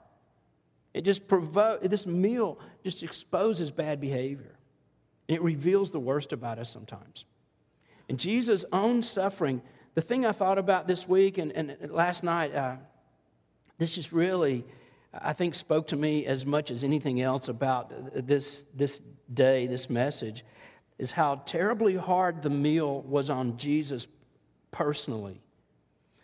It 0.93 1.05
just 1.05 1.27
provokes, 1.27 1.87
this 1.87 2.05
meal 2.05 2.59
just 2.83 3.01
exposes 3.01 3.71
bad 3.71 4.01
behavior. 4.01 4.57
It 5.29 5.41
reveals 5.41 5.91
the 5.91 5.99
worst 5.99 6.33
about 6.33 6.59
us 6.59 6.69
sometimes. 6.69 7.23
And 8.09 8.19
Jesus' 8.19 8.65
own 8.73 9.03
suffering 9.03 9.61
the 9.93 10.01
thing 10.01 10.25
I 10.25 10.31
thought 10.31 10.57
about 10.57 10.87
this 10.87 11.07
week 11.07 11.37
and, 11.37 11.51
and 11.51 11.91
last 11.91 12.23
night, 12.23 12.55
uh, 12.55 12.75
this 13.77 13.91
just 13.91 14.11
really, 14.11 14.63
I 15.13 15.33
think, 15.33 15.55
spoke 15.55 15.87
to 15.87 15.95
me 15.95 16.25
as 16.25 16.45
much 16.45 16.71
as 16.71 16.83
anything 16.83 17.21
else 17.21 17.47
about 17.49 17.91
this, 18.27 18.63
this 18.73 19.01
day, 19.33 19.67
this 19.67 19.89
message, 19.89 20.45
is 20.97 21.11
how 21.11 21.35
terribly 21.45 21.95
hard 21.95 22.41
the 22.41 22.49
meal 22.49 23.01
was 23.01 23.29
on 23.29 23.57
Jesus 23.57 24.07
personally. 24.69 25.41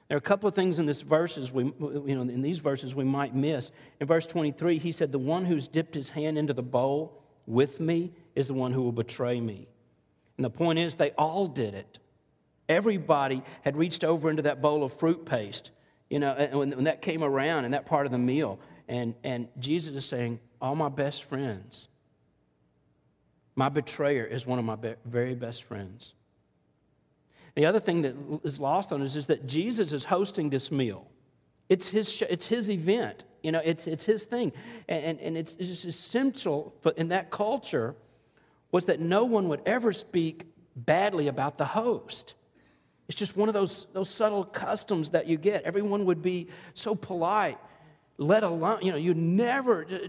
There 0.07 0.15
are 0.15 0.19
a 0.19 0.21
couple 0.21 0.47
of 0.47 0.55
things 0.55 0.79
in 0.79 0.85
this 0.85 1.01
verses 1.01 1.51
we, 1.51 1.65
you 1.65 2.15
know, 2.15 2.21
in 2.21 2.41
these 2.41 2.59
verses 2.59 2.95
we 2.95 3.03
might 3.03 3.35
miss. 3.35 3.71
In 3.99 4.07
verse 4.07 4.25
23, 4.25 4.77
he 4.77 4.93
said, 4.93 5.11
"The 5.11 5.19
one 5.19 5.43
who's 5.43 5.67
dipped 5.67 5.95
his 5.95 6.11
hand 6.11 6.37
into 6.37 6.53
the 6.53 6.63
bowl 6.63 7.21
with 7.45 7.81
me 7.81 8.13
is 8.33 8.47
the 8.47 8.53
one 8.53 8.71
who 8.71 8.83
will 8.83 8.93
betray 8.93 9.41
me." 9.41 9.67
And 10.37 10.45
the 10.45 10.49
point 10.49 10.79
is, 10.79 10.95
they 10.95 11.11
all 11.11 11.47
did 11.47 11.73
it. 11.73 11.99
Everybody 12.69 13.43
had 13.61 13.77
reached 13.77 14.03
over 14.03 14.29
into 14.29 14.43
that 14.43 14.61
bowl 14.61 14.83
of 14.83 14.93
fruit 14.93 15.25
paste, 15.25 15.71
you 16.09 16.19
know, 16.19 16.33
and 16.33 16.59
when, 16.59 16.71
when 16.71 16.83
that 16.85 17.01
came 17.01 17.23
around 17.23 17.65
in 17.65 17.71
that 17.71 17.85
part 17.85 18.05
of 18.05 18.11
the 18.11 18.17
meal, 18.17 18.59
and 18.87 19.15
and 19.23 19.47
Jesus 19.59 19.95
is 19.95 20.05
saying, 20.05 20.39
"All 20.61 20.75
my 20.75 20.89
best 20.89 21.23
friends, 21.23 21.87
my 23.55 23.69
betrayer 23.69 24.25
is 24.25 24.45
one 24.45 24.59
of 24.59 24.65
my 24.65 24.75
be- 24.75 24.95
very 25.05 25.35
best 25.35 25.63
friends." 25.63 26.13
The 27.57 27.65
other 27.65 27.79
thing 27.79 28.03
that 28.03 28.15
is 28.43 28.59
lost 28.59 28.91
on 28.91 29.01
us 29.01 29.15
is 29.15 29.25
that 29.27 29.47
Jesus 29.47 29.91
is 29.91 30.03
hosting 30.03 30.51
this 30.51 30.69
meal. 30.69 31.07
It's 31.69 31.87
his, 31.87 32.21
it's 32.29 32.45
his 32.45 32.69
event. 32.69 33.23
You 33.41 33.51
know, 33.51 33.61
it's, 33.65 33.87
it's 33.87 34.03
his 34.03 34.25
thing. 34.25 34.51
And, 34.87 35.19
and 35.19 35.35
it's, 35.35 35.55
it's 35.55 35.69
just 35.69 35.85
essential 35.85 36.75
but 36.83 36.99
in 36.99 37.07
that 37.07 37.31
culture 37.31 37.95
was 38.71 38.85
that 38.85 38.99
no 38.99 39.25
one 39.25 39.49
would 39.49 39.61
ever 39.65 39.91
speak 39.91 40.45
badly 40.75 41.29
about 41.29 41.57
the 41.57 41.65
host. 41.65 42.35
It's 43.07 43.17
just 43.17 43.37
one 43.37 43.47
of 43.47 43.53
those, 43.53 43.87
those 43.93 44.09
subtle 44.09 44.43
customs 44.43 45.11
that 45.11 45.27
you 45.27 45.37
get. 45.37 45.63
Everyone 45.63 46.05
would 46.05 46.21
be 46.21 46.49
so 46.73 46.93
polite, 46.93 47.57
let 48.17 48.43
alone, 48.43 48.79
you 48.81 48.91
know, 48.91 48.97
you 48.97 49.13
never, 49.13 49.85
uh, 49.85 50.07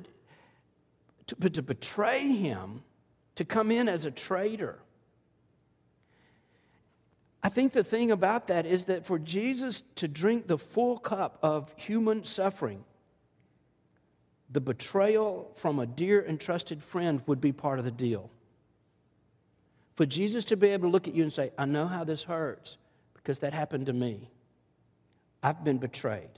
to, 1.29 1.35
to, 1.37 1.51
to 1.51 1.63
betray 1.63 2.27
him, 2.27 2.83
to 3.37 3.45
come 3.45 3.71
in 3.71 3.89
as 3.89 4.05
a 4.05 4.11
traitor. 4.11 4.81
I 7.41 7.49
think 7.51 7.73
the 7.73 7.85
thing 7.85 8.11
about 8.11 8.49
that 8.49 8.67
is 8.67 8.87
that 8.87 9.07
for 9.07 9.17
Jesus 9.17 9.85
to 9.97 10.09
drink 10.09 10.49
the 10.49 10.59
full 10.59 10.99
cup 10.99 11.39
of 11.41 11.73
human 11.77 12.25
suffering, 12.25 12.85
the 14.51 14.61
betrayal 14.61 15.53
from 15.55 15.79
a 15.79 15.87
dear 15.87 16.21
and 16.21 16.41
trusted 16.41 16.83
friend 16.83 17.23
would 17.27 17.41
be 17.41 17.53
part 17.53 17.79
of 17.79 17.85
the 17.85 17.93
deal. 17.93 18.29
For 19.95 20.05
Jesus 20.05 20.45
to 20.47 20.57
be 20.57 20.69
able 20.69 20.89
to 20.89 20.93
look 20.93 21.07
at 21.07 21.15
you 21.15 21.23
and 21.23 21.33
say, 21.33 21.53
I 21.57 21.65
know 21.65 21.87
how 21.87 22.03
this 22.03 22.25
hurts 22.25 22.77
because 23.29 23.41
that 23.41 23.53
happened 23.53 23.85
to 23.85 23.93
me. 23.93 24.31
I've 25.43 25.63
been 25.63 25.77
betrayed. 25.77 26.31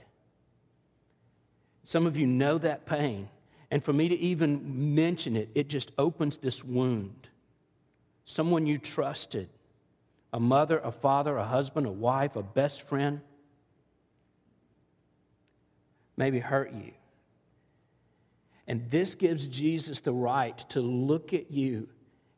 Some 1.85 2.05
of 2.05 2.17
you 2.17 2.27
know 2.27 2.57
that 2.57 2.85
pain. 2.85 3.29
And 3.71 3.81
for 3.81 3.93
me 3.93 4.09
to 4.09 4.15
even 4.17 4.93
mention 4.93 5.37
it, 5.37 5.47
it 5.55 5.69
just 5.69 5.93
opens 5.97 6.35
this 6.35 6.65
wound. 6.65 7.29
Someone 8.25 8.65
you 8.65 8.77
trusted 8.77 9.47
a 10.33 10.39
mother, 10.41 10.79
a 10.79 10.91
father, 10.91 11.37
a 11.37 11.45
husband, 11.45 11.87
a 11.87 11.91
wife, 11.91 12.35
a 12.35 12.43
best 12.43 12.81
friend, 12.81 13.21
maybe 16.17 16.39
hurt 16.39 16.73
you. 16.73 16.91
And 18.67 18.91
this 18.91 19.15
gives 19.15 19.47
Jesus 19.47 20.01
the 20.01 20.11
right 20.11 20.57
to 20.71 20.81
look 20.81 21.33
at 21.33 21.51
you 21.51 21.87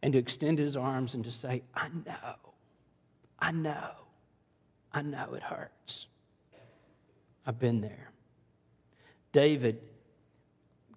and 0.03 0.13
to 0.13 0.19
extend 0.19 0.59
his 0.59 0.77
arms 0.77 1.15
and 1.15 1.23
to 1.23 1.31
say, 1.31 1.63
I 1.73 1.87
know, 2.05 2.35
I 3.39 3.51
know, 3.51 4.02
I 4.93 5.01
know 5.01 5.34
it 5.34 5.43
hurts. 5.43 6.08
I've 7.45 7.60
been 7.60 7.82
there. 7.82 8.12
David 9.32 9.79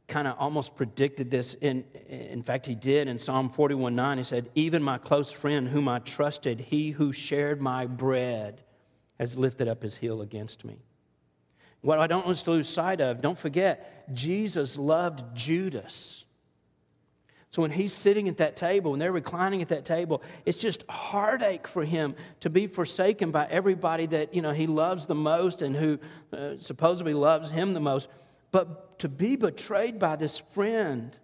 kind 0.06 0.28
of 0.28 0.36
almost 0.38 0.76
predicted 0.76 1.30
this. 1.30 1.54
In, 1.54 1.84
in 2.08 2.42
fact, 2.42 2.66
he 2.66 2.74
did 2.74 3.08
in 3.08 3.18
Psalm 3.18 3.48
41 3.48 3.94
9. 3.94 4.18
He 4.18 4.24
said, 4.24 4.50
Even 4.54 4.82
my 4.82 4.98
close 4.98 5.32
friend 5.32 5.66
whom 5.66 5.88
I 5.88 5.98
trusted, 6.00 6.60
he 6.60 6.90
who 6.90 7.12
shared 7.12 7.60
my 7.60 7.86
bread, 7.86 8.62
has 9.18 9.36
lifted 9.36 9.66
up 9.66 9.82
his 9.82 9.96
heel 9.96 10.20
against 10.20 10.64
me. 10.64 10.76
What 11.80 11.98
I 11.98 12.06
don't 12.06 12.26
want 12.26 12.36
us 12.36 12.42
to 12.44 12.50
lose 12.50 12.68
sight 12.68 13.00
of, 13.00 13.22
don't 13.22 13.38
forget, 13.38 14.12
Jesus 14.14 14.76
loved 14.76 15.34
Judas. 15.34 16.25
So 17.52 17.62
when 17.62 17.70
he's 17.70 17.92
sitting 17.92 18.28
at 18.28 18.38
that 18.38 18.56
table, 18.56 18.90
when 18.90 19.00
they're 19.00 19.12
reclining 19.12 19.62
at 19.62 19.68
that 19.68 19.84
table, 19.84 20.22
it's 20.44 20.58
just 20.58 20.84
heartache 20.88 21.66
for 21.66 21.84
him 21.84 22.14
to 22.40 22.50
be 22.50 22.66
forsaken 22.66 23.30
by 23.30 23.46
everybody 23.46 24.06
that 24.06 24.34
you 24.34 24.42
know 24.42 24.52
he 24.52 24.66
loves 24.66 25.06
the 25.06 25.14
most 25.14 25.62
and 25.62 25.74
who 25.74 25.98
uh, 26.32 26.54
supposedly 26.58 27.14
loves 27.14 27.50
him 27.50 27.72
the 27.72 27.80
most. 27.80 28.08
But 28.50 28.98
to 29.00 29.08
be 29.08 29.36
betrayed 29.36 29.98
by 29.98 30.16
this 30.16 30.38
friend 30.38 31.16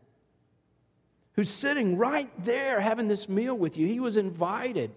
who's 1.35 1.50
sitting 1.50 1.96
right 1.96 2.30
there 2.44 2.80
having 2.80 3.08
this 3.08 3.28
meal 3.28 3.54
with 3.54 3.76
you, 3.76 3.87
he 3.87 4.00
was 4.00 4.16
invited. 4.16 4.92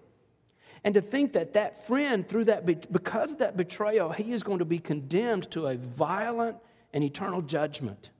And 0.84 0.94
to 0.94 1.00
think 1.00 1.32
that 1.32 1.54
that 1.54 1.86
friend, 1.86 2.28
through 2.28 2.44
that, 2.44 2.64
because 2.92 3.32
of 3.32 3.38
that 3.38 3.56
betrayal, 3.56 4.12
he 4.12 4.32
is 4.32 4.42
going 4.42 4.60
to 4.60 4.64
be 4.64 4.78
condemned 4.78 5.50
to 5.50 5.66
a 5.66 5.76
violent 5.76 6.58
and 6.92 7.02
eternal 7.02 7.42
judgment. 7.42 8.10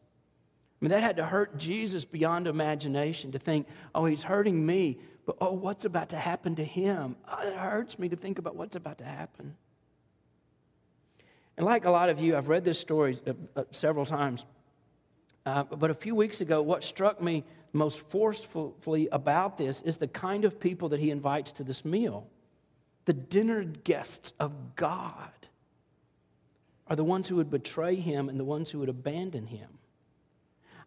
I 0.81 0.85
mean, 0.85 0.91
that 0.91 1.01
had 1.01 1.17
to 1.17 1.25
hurt 1.25 1.57
Jesus 1.57 2.05
beyond 2.05 2.47
imagination 2.47 3.33
to 3.33 3.39
think, 3.39 3.67
oh, 3.95 4.05
he's 4.05 4.23
hurting 4.23 4.65
me, 4.65 4.99
but 5.25 5.37
oh, 5.41 5.53
what's 5.53 5.87
about 5.87 6.11
to 6.11 6.19
happen 6.19 6.55
to 6.57 6.65
him? 6.65 7.17
Oh, 7.27 7.49
it 7.49 7.55
hurts 7.55 7.99
me 7.99 8.11
to 8.11 8.17
think 8.17 8.39
about 8.39 8.57
what's 8.57 8.77
about 8.77 8.99
to 8.99 9.05
happen. 9.05 9.57
And 11.57 11.65
like 11.65 11.87
a 11.87 11.91
lot 11.91 12.11
of 12.11 12.21
you, 12.21 12.37
I've 12.37 12.49
read 12.49 12.65
this 12.65 12.79
story 12.79 13.19
uh, 13.27 13.33
uh, 13.57 13.65
several 13.71 14.05
times. 14.05 14.45
Uh, 15.47 15.63
but 15.65 15.91
a 15.91 15.95
few 15.95 16.15
weeks 16.15 16.43
ago, 16.43 16.61
what 16.61 16.85
struck 16.85 17.23
me 17.23 17.45
most 17.73 18.01
forcefully 18.11 19.09
about 19.13 19.57
this 19.57 19.81
is 19.81 19.97
the 19.97 20.09
kind 20.09 20.45
of 20.45 20.61
people 20.61 20.91
that 20.91 21.01
he 21.01 21.11
invites 21.11 21.53
to 21.53 21.65
this 21.65 21.85
meal. 21.85 22.27
The 23.07 23.13
dinner 23.15 23.65
guests 23.65 24.33
of 24.39 24.77
God 24.77 25.31
are 26.89 26.97
the 26.97 27.05
ones 27.05 27.29
who 27.29 27.37
would 27.37 27.51
betray 27.51 27.95
him 27.95 28.29
and 28.29 28.39
the 28.39 28.45
ones 28.45 28.71
who 28.71 28.81
would 28.81 28.89
abandon 28.89 29.47
him. 29.47 29.69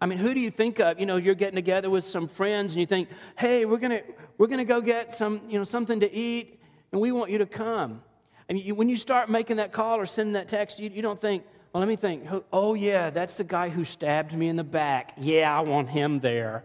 I 0.01 0.05
mean, 0.05 0.17
who 0.17 0.33
do 0.33 0.39
you 0.39 0.49
think 0.51 0.79
of? 0.79 0.99
You 0.99 1.05
know, 1.05 1.17
you're 1.17 1.35
getting 1.35 1.55
together 1.55 1.89
with 1.89 2.05
some 2.05 2.27
friends 2.27 2.73
and 2.73 2.79
you 2.79 2.85
think, 2.85 3.09
hey, 3.37 3.65
we're 3.65 3.77
going 3.77 3.91
to 3.91 4.03
we're 4.37 4.47
gonna 4.47 4.63
go 4.63 4.79
get 4.79 5.13
some, 5.13 5.41
you 5.49 5.57
know, 5.57 5.65
something 5.65 5.99
to 5.99 6.11
eat 6.11 6.61
and 6.91 7.01
we 7.01 7.11
want 7.11 7.29
you 7.31 7.37
to 7.39 7.45
come. 7.45 8.01
And 8.47 8.59
you, 8.59 8.73
when 8.73 8.89
you 8.89 8.95
start 8.95 9.29
making 9.29 9.57
that 9.57 9.73
call 9.73 9.99
or 9.99 10.05
sending 10.05 10.33
that 10.33 10.47
text, 10.47 10.79
you, 10.79 10.89
you 10.89 11.01
don't 11.01 11.19
think, 11.19 11.43
well, 11.71 11.81
let 11.81 11.87
me 11.87 11.95
think, 11.95 12.27
oh, 12.51 12.73
yeah, 12.73 13.09
that's 13.11 13.35
the 13.35 13.43
guy 13.43 13.69
who 13.69 13.83
stabbed 13.83 14.33
me 14.33 14.47
in 14.47 14.55
the 14.55 14.63
back. 14.63 15.13
Yeah, 15.17 15.55
I 15.55 15.61
want 15.61 15.89
him 15.89 16.19
there. 16.19 16.63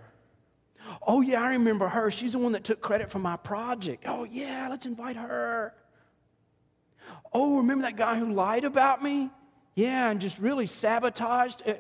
Oh, 1.07 1.21
yeah, 1.21 1.43
I 1.43 1.49
remember 1.49 1.89
her. 1.89 2.11
She's 2.11 2.33
the 2.33 2.39
one 2.39 2.53
that 2.53 2.65
took 2.65 2.81
credit 2.81 3.11
for 3.11 3.19
my 3.19 3.37
project. 3.37 4.05
Oh, 4.07 4.25
yeah, 4.25 4.69
let's 4.71 4.87
invite 4.87 5.17
her. 5.17 5.75
Oh, 7.33 7.59
remember 7.59 7.83
that 7.83 7.97
guy 7.97 8.19
who 8.19 8.33
lied 8.33 8.65
about 8.65 9.03
me? 9.03 9.31
Yeah, 9.75 10.11
and 10.11 10.21
just 10.21 10.39
really 10.39 10.67
sabotaged. 10.67 11.63
Uh, 11.67 11.75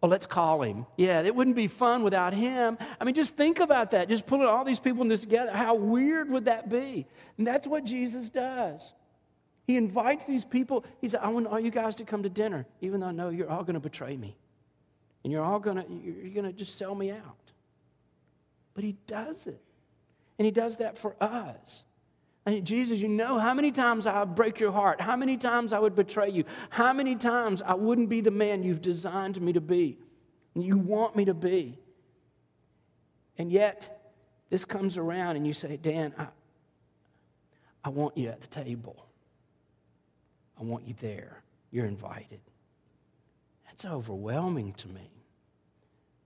Oh, 0.00 0.06
let's 0.06 0.26
call 0.26 0.62
him. 0.62 0.86
Yeah, 0.96 1.22
it 1.22 1.34
wouldn't 1.34 1.56
be 1.56 1.66
fun 1.66 2.04
without 2.04 2.32
him. 2.32 2.78
I 3.00 3.04
mean, 3.04 3.16
just 3.16 3.36
think 3.36 3.58
about 3.58 3.90
that. 3.90 4.08
Just 4.08 4.26
pulling 4.26 4.46
all 4.46 4.64
these 4.64 4.78
people 4.78 5.02
in 5.02 5.08
this 5.08 5.22
together. 5.22 5.50
How 5.50 5.74
weird 5.74 6.30
would 6.30 6.44
that 6.44 6.68
be? 6.68 7.06
And 7.36 7.46
that's 7.46 7.66
what 7.66 7.84
Jesus 7.84 8.30
does. 8.30 8.92
He 9.66 9.76
invites 9.76 10.24
these 10.24 10.44
people. 10.44 10.84
He 11.00 11.08
said, 11.08 11.20
I 11.20 11.28
want 11.28 11.48
all 11.48 11.58
you 11.58 11.70
guys 11.70 11.96
to 11.96 12.04
come 12.04 12.22
to 12.22 12.28
dinner, 12.28 12.64
even 12.80 13.00
though 13.00 13.08
I 13.08 13.12
know 13.12 13.28
you're 13.30 13.50
all 13.50 13.64
going 13.64 13.74
to 13.74 13.80
betray 13.80 14.16
me. 14.16 14.36
And 15.24 15.32
you're 15.32 15.44
all 15.44 15.58
going 15.58 15.76
to, 15.76 15.84
you're 15.92 16.30
going 16.30 16.46
to 16.46 16.52
just 16.52 16.78
sell 16.78 16.94
me 16.94 17.10
out. 17.10 17.52
But 18.74 18.84
he 18.84 18.96
does 19.08 19.46
it. 19.48 19.60
And 20.38 20.46
he 20.46 20.52
does 20.52 20.76
that 20.76 20.96
for 20.96 21.16
us. 21.20 21.84
Jesus, 22.62 23.00
you 23.00 23.08
know 23.08 23.38
how 23.38 23.54
many 23.54 23.72
times 23.72 24.06
I 24.06 24.20
would 24.20 24.34
break 24.34 24.60
your 24.60 24.72
heart, 24.72 25.00
how 25.00 25.16
many 25.16 25.36
times 25.36 25.72
I 25.72 25.78
would 25.78 25.94
betray 25.94 26.30
you, 26.30 26.44
how 26.70 26.92
many 26.92 27.16
times 27.16 27.62
I 27.62 27.74
wouldn't 27.74 28.08
be 28.08 28.20
the 28.20 28.30
man 28.30 28.62
you've 28.62 28.82
designed 28.82 29.40
me 29.40 29.52
to 29.52 29.60
be, 29.60 29.98
and 30.54 30.64
you 30.64 30.78
want 30.78 31.16
me 31.16 31.24
to 31.24 31.34
be. 31.34 31.78
And 33.36 33.50
yet, 33.50 34.12
this 34.50 34.64
comes 34.64 34.96
around 34.96 35.36
and 35.36 35.46
you 35.46 35.54
say, 35.54 35.76
Dan, 35.76 36.14
I, 36.18 36.26
I 37.84 37.88
want 37.90 38.16
you 38.16 38.28
at 38.28 38.40
the 38.40 38.48
table. 38.48 39.06
I 40.58 40.64
want 40.64 40.86
you 40.86 40.94
there. 41.00 41.42
You're 41.70 41.86
invited. 41.86 42.40
That's 43.66 43.84
overwhelming 43.84 44.72
to 44.74 44.88
me. 44.88 45.10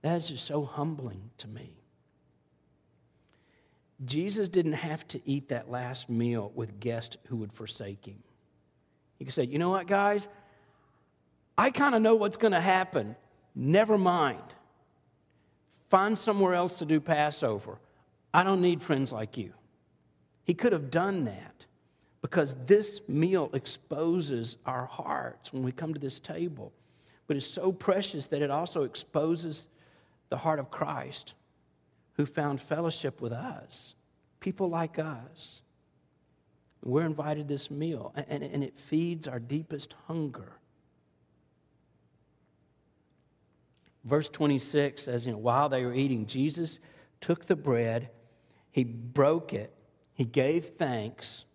That 0.01 0.17
is 0.17 0.29
just 0.29 0.45
so 0.45 0.63
humbling 0.63 1.29
to 1.39 1.47
me. 1.47 1.82
Jesus 4.05 4.49
didn't 4.49 4.73
have 4.73 5.07
to 5.09 5.21
eat 5.25 5.49
that 5.49 5.69
last 5.69 6.09
meal 6.09 6.51
with 6.55 6.79
guests 6.79 7.17
who 7.27 7.37
would 7.37 7.53
forsake 7.53 8.05
him. 8.05 8.23
He 9.19 9.25
could 9.25 9.33
say, 9.33 9.43
You 9.43 9.59
know 9.59 9.69
what, 9.69 9.87
guys? 9.87 10.27
I 11.57 11.69
kind 11.69 11.93
of 11.93 12.01
know 12.01 12.15
what's 12.15 12.37
going 12.37 12.53
to 12.53 12.61
happen. 12.61 13.15
Never 13.55 13.97
mind. 13.97 14.41
Find 15.89 16.17
somewhere 16.17 16.55
else 16.55 16.79
to 16.79 16.85
do 16.85 16.99
Passover. 16.99 17.77
I 18.33 18.43
don't 18.43 18.61
need 18.61 18.81
friends 18.81 19.11
like 19.11 19.37
you. 19.37 19.53
He 20.43 20.55
could 20.55 20.73
have 20.73 20.89
done 20.89 21.25
that 21.25 21.65
because 22.21 22.55
this 22.65 23.01
meal 23.07 23.51
exposes 23.53 24.57
our 24.65 24.85
hearts 24.87 25.53
when 25.53 25.61
we 25.61 25.71
come 25.71 25.93
to 25.93 25.99
this 25.99 26.19
table. 26.19 26.73
But 27.27 27.37
it's 27.37 27.45
so 27.45 27.71
precious 27.71 28.27
that 28.27 28.41
it 28.41 28.49
also 28.49 28.83
exposes 28.83 29.67
the 30.29 30.37
heart 30.37 30.59
of 30.59 30.71
Christ 30.71 31.35
who 32.13 32.25
found 32.25 32.61
fellowship 32.61 33.21
with 33.21 33.31
us, 33.31 33.95
people 34.39 34.69
like 34.69 34.99
us. 34.99 35.61
We're 36.83 37.05
invited 37.05 37.47
this 37.47 37.71
meal, 37.71 38.13
and, 38.15 38.43
and 38.43 38.63
it 38.63 38.77
feeds 38.77 39.27
our 39.27 39.39
deepest 39.39 39.95
hunger. 40.07 40.51
Verse 44.03 44.27
26 44.27 45.01
says, 45.01 45.25
you 45.25 45.31
know, 45.31 45.37
while 45.37 45.69
they 45.69 45.85
were 45.85 45.93
eating, 45.93 46.25
Jesus 46.25 46.79
took 47.21 47.45
the 47.45 47.55
bread, 47.55 48.09
he 48.69 48.83
broke 48.83 49.53
it, 49.53 49.73
he 50.13 50.25
gave 50.25 50.65
thanks, 50.65 51.45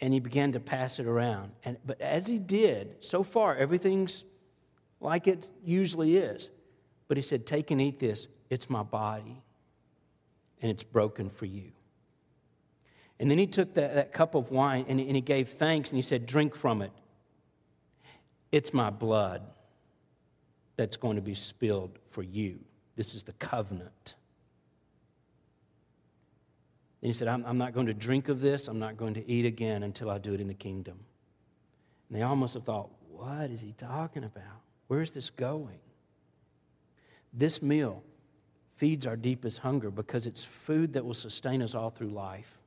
and 0.00 0.12
he 0.12 0.20
began 0.20 0.52
to 0.52 0.60
pass 0.60 0.98
it 0.98 1.06
around. 1.06 1.52
And, 1.64 1.76
but 1.84 2.00
as 2.00 2.26
he 2.26 2.38
did, 2.38 2.96
so 3.00 3.22
far, 3.22 3.54
everything's 3.54 4.24
like 5.00 5.28
it 5.28 5.48
usually 5.64 6.16
is. 6.16 6.48
But 7.08 7.18
he 7.18 7.22
said, 7.22 7.46
Take 7.46 7.70
and 7.70 7.80
eat 7.80 8.00
this. 8.00 8.26
It's 8.52 8.68
my 8.68 8.82
body, 8.82 9.42
and 10.60 10.70
it's 10.70 10.82
broken 10.82 11.30
for 11.30 11.46
you. 11.46 11.72
And 13.18 13.30
then 13.30 13.38
he 13.38 13.46
took 13.46 13.72
that, 13.72 13.94
that 13.94 14.12
cup 14.12 14.34
of 14.34 14.50
wine 14.50 14.84
and, 14.88 15.00
and 15.00 15.16
he 15.16 15.22
gave 15.22 15.48
thanks 15.48 15.88
and 15.88 15.96
he 15.96 16.02
said, 16.02 16.26
Drink 16.26 16.54
from 16.54 16.82
it. 16.82 16.92
It's 18.50 18.74
my 18.74 18.90
blood 18.90 19.40
that's 20.76 20.98
going 20.98 21.16
to 21.16 21.22
be 21.22 21.34
spilled 21.34 21.98
for 22.10 22.22
you. 22.22 22.58
This 22.94 23.14
is 23.14 23.22
the 23.22 23.32
covenant. 23.32 24.16
And 27.00 27.06
he 27.06 27.14
said, 27.14 27.28
I'm, 27.28 27.46
I'm, 27.46 27.56
not 27.56 27.72
going 27.72 27.86
to 27.86 27.94
drink 27.94 28.28
of 28.28 28.42
this. 28.42 28.68
I'm 28.68 28.78
not 28.78 28.98
going 28.98 29.14
to 29.14 29.26
eat 29.26 29.46
again 29.46 29.82
until 29.82 30.10
I 30.10 30.18
do 30.18 30.34
it 30.34 30.42
in 30.42 30.48
the 30.48 30.52
kingdom. 30.52 30.98
And 32.10 32.18
they 32.18 32.22
almost 32.22 32.52
have 32.52 32.64
thought, 32.64 32.90
what 33.08 33.50
is 33.50 33.62
he 33.62 33.72
talking 33.78 34.24
about? 34.24 34.60
Where's 34.88 35.10
this 35.10 35.30
going? 35.30 35.78
This 37.32 37.62
meal 37.62 38.02
feeds 38.76 39.06
our 39.06 39.16
deepest 39.16 39.58
hunger 39.58 39.90
because 39.90 40.26
it's 40.26 40.42
food 40.42 40.94
that 40.94 41.04
will 41.04 41.14
sustain 41.14 41.62
us 41.62 41.74
all 41.74 41.90
through 41.90 42.10
life. 42.10 42.58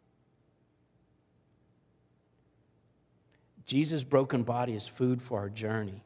Jesus' 3.65 4.03
broken 4.03 4.43
body 4.43 4.73
is 4.73 4.87
food 4.87 5.21
for 5.21 5.39
our 5.39 5.49
journey. 5.49 6.03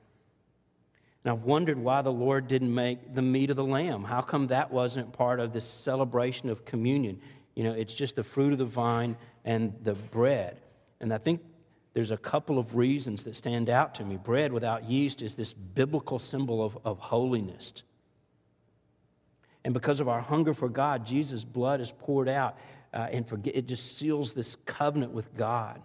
And 1.23 1.33
I've 1.33 1.43
wondered 1.43 1.77
why 1.77 2.01
the 2.01 2.11
Lord 2.11 2.47
didn't 2.47 2.73
make 2.73 3.13
the 3.13 3.21
meat 3.21 3.49
of 3.49 3.57
the 3.57 3.63
lamb. 3.63 4.03
How 4.03 4.21
come 4.21 4.47
that 4.47 4.71
wasn't 4.71 5.11
part 5.11 5.41
of 5.41 5.51
this 5.51 5.65
celebration 5.65 6.49
of 6.49 6.63
communion? 6.63 7.19
You 7.55 7.65
know, 7.65 7.73
it's 7.73 7.93
just 7.93 8.15
the 8.15 8.23
fruit 8.23 8.53
of 8.53 8.57
the 8.57 8.65
vine 8.65 9.17
and 9.43 9.73
the 9.83 9.93
bread. 9.93 10.61
And 11.01 11.13
I 11.13 11.17
think 11.17 11.41
there's 11.93 12.11
a 12.11 12.17
couple 12.17 12.57
of 12.57 12.75
reasons 12.75 13.25
that 13.25 13.35
stand 13.35 13.69
out 13.69 13.95
to 13.95 14.05
me. 14.05 14.15
Bread 14.15 14.53
without 14.53 14.89
yeast 14.89 15.21
is 15.21 15.35
this 15.35 15.53
biblical 15.53 16.19
symbol 16.19 16.63
of, 16.63 16.77
of 16.85 16.99
holiness. 16.99 17.73
And 19.65 19.73
because 19.73 19.99
of 19.99 20.07
our 20.07 20.21
hunger 20.21 20.53
for 20.53 20.69
God, 20.69 21.05
Jesus' 21.05 21.43
blood 21.43 21.81
is 21.81 21.91
poured 21.91 22.29
out, 22.29 22.57
uh, 22.93 23.07
and 23.11 23.27
forget, 23.27 23.55
it 23.55 23.67
just 23.67 23.97
seals 23.97 24.33
this 24.33 24.55
covenant 24.65 25.11
with 25.11 25.35
God. 25.35 25.81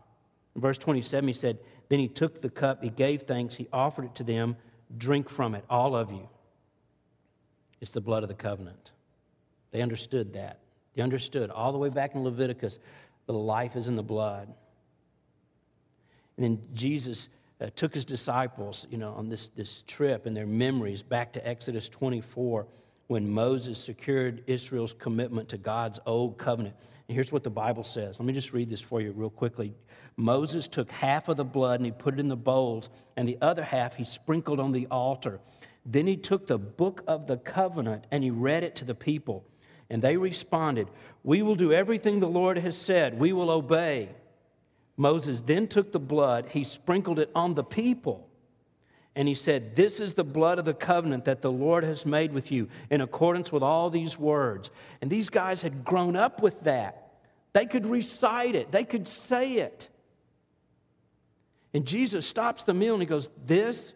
In 0.54 0.60
verse 0.60 0.78
27, 0.78 1.26
he 1.26 1.34
said, 1.34 1.58
Then 1.88 1.98
he 1.98 2.08
took 2.08 2.40
the 2.40 2.50
cup, 2.50 2.82
he 2.82 2.90
gave 2.90 3.22
thanks, 3.22 3.54
he 3.54 3.68
offered 3.72 4.06
it 4.06 4.14
to 4.16 4.24
them. 4.24 4.56
Drink 4.96 5.28
from 5.28 5.54
it, 5.54 5.64
all 5.68 5.96
of 5.96 6.12
you. 6.12 6.28
It's 7.80 7.90
the 7.90 8.00
blood 8.00 8.22
of 8.22 8.28
the 8.28 8.34
covenant. 8.34 8.92
They 9.72 9.82
understood 9.82 10.34
that. 10.34 10.60
They 10.94 11.02
understood 11.02 11.50
all 11.50 11.72
the 11.72 11.78
way 11.78 11.88
back 11.88 12.14
in 12.14 12.22
Leviticus 12.22 12.78
the 13.26 13.32
life 13.32 13.74
is 13.76 13.88
in 13.88 13.96
the 13.96 14.02
blood. 14.02 14.52
And 16.36 16.44
then 16.44 16.62
Jesus 16.74 17.28
uh, 17.60 17.70
took 17.74 17.94
his 17.94 18.04
disciples, 18.04 18.86
you 18.90 18.98
know, 18.98 19.12
on 19.12 19.28
this, 19.28 19.48
this 19.48 19.82
trip 19.86 20.26
and 20.26 20.36
their 20.36 20.46
memories 20.46 21.02
back 21.02 21.32
to 21.34 21.46
Exodus 21.46 21.88
24 21.88 22.66
when 23.06 23.28
Moses 23.28 23.78
secured 23.78 24.42
Israel's 24.46 24.92
commitment 24.92 25.48
to 25.50 25.58
God's 25.58 26.00
old 26.06 26.38
covenant. 26.38 26.74
And 27.08 27.14
here's 27.14 27.32
what 27.32 27.42
the 27.42 27.50
Bible 27.50 27.84
says. 27.84 28.18
Let 28.18 28.26
me 28.26 28.32
just 28.32 28.52
read 28.52 28.70
this 28.70 28.80
for 28.80 29.00
you 29.00 29.12
real 29.12 29.30
quickly. 29.30 29.74
Moses 30.16 30.68
took 30.68 30.90
half 30.90 31.28
of 31.28 31.36
the 31.36 31.44
blood 31.44 31.80
and 31.80 31.86
he 31.86 31.92
put 31.92 32.14
it 32.14 32.20
in 32.20 32.28
the 32.28 32.36
bowls, 32.36 32.88
and 33.16 33.28
the 33.28 33.38
other 33.42 33.62
half 33.62 33.94
he 33.94 34.04
sprinkled 34.04 34.60
on 34.60 34.72
the 34.72 34.86
altar. 34.90 35.40
Then 35.84 36.06
he 36.06 36.16
took 36.16 36.46
the 36.46 36.58
book 36.58 37.02
of 37.06 37.26
the 37.26 37.36
covenant 37.36 38.06
and 38.10 38.24
he 38.24 38.30
read 38.30 38.64
it 38.64 38.76
to 38.76 38.84
the 38.84 38.94
people. 38.94 39.44
And 39.90 40.00
they 40.00 40.16
responded, 40.16 40.88
We 41.22 41.42
will 41.42 41.56
do 41.56 41.72
everything 41.72 42.20
the 42.20 42.26
Lord 42.26 42.58
has 42.58 42.76
said, 42.76 43.18
we 43.18 43.32
will 43.32 43.50
obey. 43.50 44.08
Moses 44.96 45.40
then 45.40 45.66
took 45.68 45.92
the 45.92 46.00
blood, 46.00 46.46
he 46.50 46.64
sprinkled 46.64 47.18
it 47.18 47.30
on 47.34 47.54
the 47.54 47.64
people, 47.64 48.28
and 49.16 49.28
he 49.28 49.34
said, 49.34 49.76
This 49.76 50.00
is 50.00 50.14
the 50.14 50.24
blood 50.24 50.58
of 50.58 50.64
the 50.64 50.74
covenant 50.74 51.24
that 51.26 51.42
the 51.42 51.52
Lord 51.52 51.84
has 51.84 52.04
made 52.04 52.32
with 52.32 52.50
you 52.50 52.68
in 52.90 53.00
accordance 53.00 53.52
with 53.52 53.62
all 53.62 53.90
these 53.90 54.18
words. 54.18 54.70
And 55.00 55.10
these 55.10 55.30
guys 55.30 55.62
had 55.62 55.84
grown 55.84 56.16
up 56.16 56.42
with 56.42 56.60
that. 56.62 57.12
They 57.52 57.66
could 57.66 57.86
recite 57.86 58.54
it, 58.54 58.72
they 58.72 58.84
could 58.84 59.06
say 59.06 59.54
it. 59.54 59.88
And 61.72 61.86
Jesus 61.86 62.26
stops 62.26 62.64
the 62.64 62.74
meal 62.74 62.94
and 62.94 63.02
he 63.02 63.06
goes, 63.06 63.30
This 63.46 63.94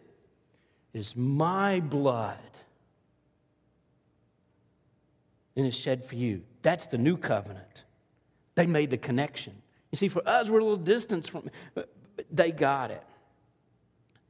is 0.93 1.15
my 1.15 1.79
blood. 1.79 2.37
And 5.55 5.65
it's 5.65 5.75
shed 5.75 6.05
for 6.05 6.15
you. 6.15 6.43
That's 6.61 6.85
the 6.85 6.97
new 6.97 7.17
covenant. 7.17 7.83
They 8.55 8.65
made 8.65 8.89
the 8.89 8.97
connection. 8.97 9.61
You 9.91 9.97
see, 9.97 10.07
for 10.07 10.27
us, 10.27 10.49
we're 10.49 10.59
a 10.59 10.63
little 10.63 10.77
distance 10.77 11.27
from 11.27 11.49
but 11.73 11.89
they 12.31 12.51
got 12.51 12.91
it. 12.91 13.03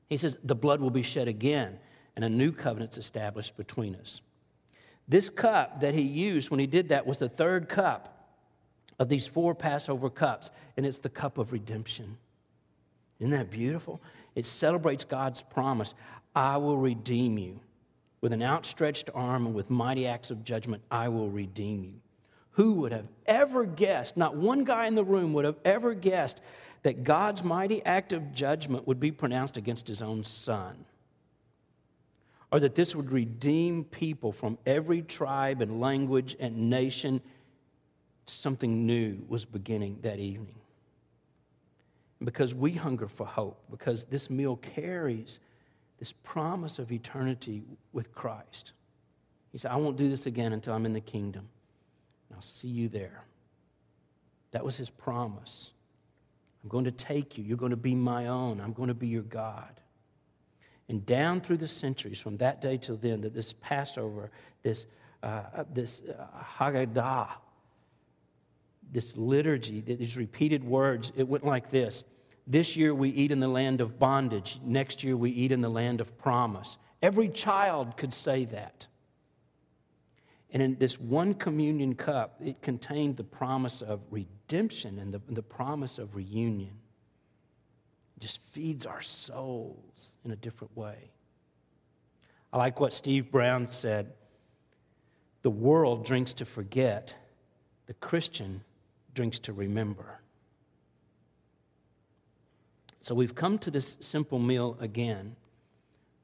He 0.09 0.17
says, 0.17 0.37
the 0.43 0.55
blood 0.55 0.81
will 0.81 0.89
be 0.89 1.03
shed 1.03 1.27
again, 1.27 1.79
and 2.15 2.25
a 2.25 2.29
new 2.29 2.51
covenant's 2.51 2.97
established 2.97 3.55
between 3.55 3.95
us. 3.95 4.21
This 5.07 5.29
cup 5.29 5.81
that 5.81 5.93
he 5.93 6.01
used 6.01 6.49
when 6.49 6.59
he 6.59 6.67
did 6.67 6.89
that 6.89 7.07
was 7.07 7.17
the 7.17 7.29
third 7.29 7.69
cup 7.69 8.15
of 8.99 9.07
these 9.07 9.25
four 9.25 9.55
Passover 9.55 10.09
cups, 10.09 10.49
and 10.75 10.85
it's 10.85 10.97
the 10.97 11.09
cup 11.09 11.37
of 11.37 11.51
redemption. 11.51 12.17
Isn't 13.19 13.31
that 13.31 13.49
beautiful? 13.49 14.01
It 14.35 14.45
celebrates 14.45 15.05
God's 15.05 15.41
promise 15.41 15.93
I 16.35 16.57
will 16.57 16.77
redeem 16.77 17.37
you. 17.37 17.59
With 18.21 18.33
an 18.33 18.43
outstretched 18.43 19.09
arm 19.13 19.45
and 19.45 19.55
with 19.55 19.69
mighty 19.69 20.05
acts 20.05 20.29
of 20.29 20.43
judgment, 20.43 20.83
I 20.91 21.07
will 21.07 21.29
redeem 21.29 21.83
you. 21.83 21.93
Who 22.51 22.73
would 22.73 22.91
have 22.91 23.07
ever 23.25 23.65
guessed, 23.65 24.17
not 24.17 24.35
one 24.35 24.63
guy 24.63 24.87
in 24.87 24.95
the 24.95 25.03
room 25.03 25.33
would 25.33 25.45
have 25.45 25.59
ever 25.63 25.93
guessed, 25.93 26.41
that 26.83 27.03
God's 27.03 27.43
mighty 27.43 27.83
act 27.85 28.13
of 28.13 28.33
judgment 28.33 28.87
would 28.87 28.99
be 28.99 29.11
pronounced 29.11 29.57
against 29.57 29.87
his 29.87 30.01
own 30.01 30.23
son? 30.23 30.85
Or 32.51 32.59
that 32.59 32.75
this 32.75 32.95
would 32.95 33.11
redeem 33.11 33.83
people 33.83 34.31
from 34.31 34.57
every 34.65 35.01
tribe 35.01 35.61
and 35.61 35.79
language 35.79 36.35
and 36.39 36.69
nation? 36.69 37.21
Something 38.25 38.85
new 38.85 39.19
was 39.27 39.45
beginning 39.45 39.99
that 40.01 40.19
evening 40.19 40.55
because 42.23 42.53
we 42.53 42.71
hunger 42.71 43.07
for 43.07 43.25
hope, 43.25 43.59
because 43.71 44.03
this 44.05 44.29
meal 44.29 44.57
carries 44.57 45.39
this 45.99 46.11
promise 46.11 46.79
of 46.79 46.91
eternity 46.91 47.63
with 47.93 48.13
Christ. 48.13 48.73
He 49.51 49.57
said, 49.57 49.71
I 49.71 49.75
won't 49.77 49.97
do 49.97 50.09
this 50.09 50.25
again 50.25 50.53
until 50.53 50.73
I'm 50.73 50.85
in 50.85 50.93
the 50.93 51.01
kingdom. 51.01 51.47
And 52.29 52.35
I'll 52.35 52.41
see 52.41 52.67
you 52.67 52.87
there. 52.87 53.23
That 54.51 54.63
was 54.63 54.75
his 54.75 54.89
promise. 54.89 55.71
I'm 56.63 56.69
going 56.69 56.85
to 56.85 56.91
take 56.91 57.37
you. 57.37 57.43
You're 57.43 57.57
going 57.57 57.71
to 57.71 57.77
be 57.77 57.95
my 57.95 58.27
own. 58.27 58.59
I'm 58.59 58.73
going 58.73 58.89
to 58.89 58.93
be 58.93 59.07
your 59.07 59.23
God. 59.23 59.79
And 60.89 61.05
down 61.05 61.39
through 61.39 61.57
the 61.57 61.67
centuries, 61.67 62.19
from 62.19 62.37
that 62.37 62.61
day 62.61 62.77
till 62.77 62.97
then, 62.97 63.21
that 63.21 63.33
this 63.33 63.53
Passover, 63.53 64.31
this, 64.63 64.87
uh, 65.23 65.63
this 65.71 66.01
uh, 66.01 66.25
Haggadah, 66.57 67.29
this 68.91 69.15
liturgy, 69.15 69.81
these 69.81 70.17
repeated 70.17 70.63
words, 70.63 71.11
it 71.15 71.27
went 71.27 71.45
like 71.45 71.69
this 71.69 72.03
This 72.47 72.75
year 72.75 72.93
we 72.93 73.09
eat 73.09 73.31
in 73.31 73.39
the 73.39 73.47
land 73.47 73.81
of 73.81 73.99
bondage. 73.99 74.59
Next 74.63 75.03
year 75.03 75.15
we 75.15 75.29
eat 75.29 75.51
in 75.51 75.61
the 75.61 75.69
land 75.69 76.01
of 76.01 76.17
promise. 76.17 76.77
Every 77.01 77.29
child 77.29 77.95
could 77.95 78.13
say 78.13 78.45
that. 78.45 78.87
And 80.51 80.63
in 80.63 80.75
this 80.77 80.99
one 80.99 81.35
communion 81.35 81.93
cup, 81.95 82.39
it 82.43 82.61
contained 82.61 83.17
the 83.17 83.23
promise 83.23 83.81
of 83.81 84.01
redemption 84.09 84.97
and 84.99 85.13
the, 85.13 85.21
the 85.29 85.43
promise 85.43 85.99
of 85.99 86.15
reunion. 86.15 86.71
It 88.17 88.21
just 88.21 88.41
feeds 88.51 88.85
our 88.85 89.01
souls 89.01 90.15
in 90.25 90.31
a 90.31 90.35
different 90.35 90.75
way. 90.75 91.11
I 92.51 92.57
like 92.57 92.79
what 92.79 92.93
Steve 92.93 93.31
Brown 93.31 93.67
said 93.69 94.13
the 95.41 95.51
world 95.51 96.03
drinks 96.03 96.33
to 96.33 96.45
forget, 96.45 97.13
the 97.85 97.93
Christian 97.93 98.61
drinks 99.13 99.39
to 99.39 99.53
remember. 99.53 100.19
So 103.01 103.15
we've 103.15 103.35
come 103.35 103.57
to 103.59 103.71
this 103.71 103.97
simple 104.01 104.39
meal 104.39 104.77
again 104.81 105.35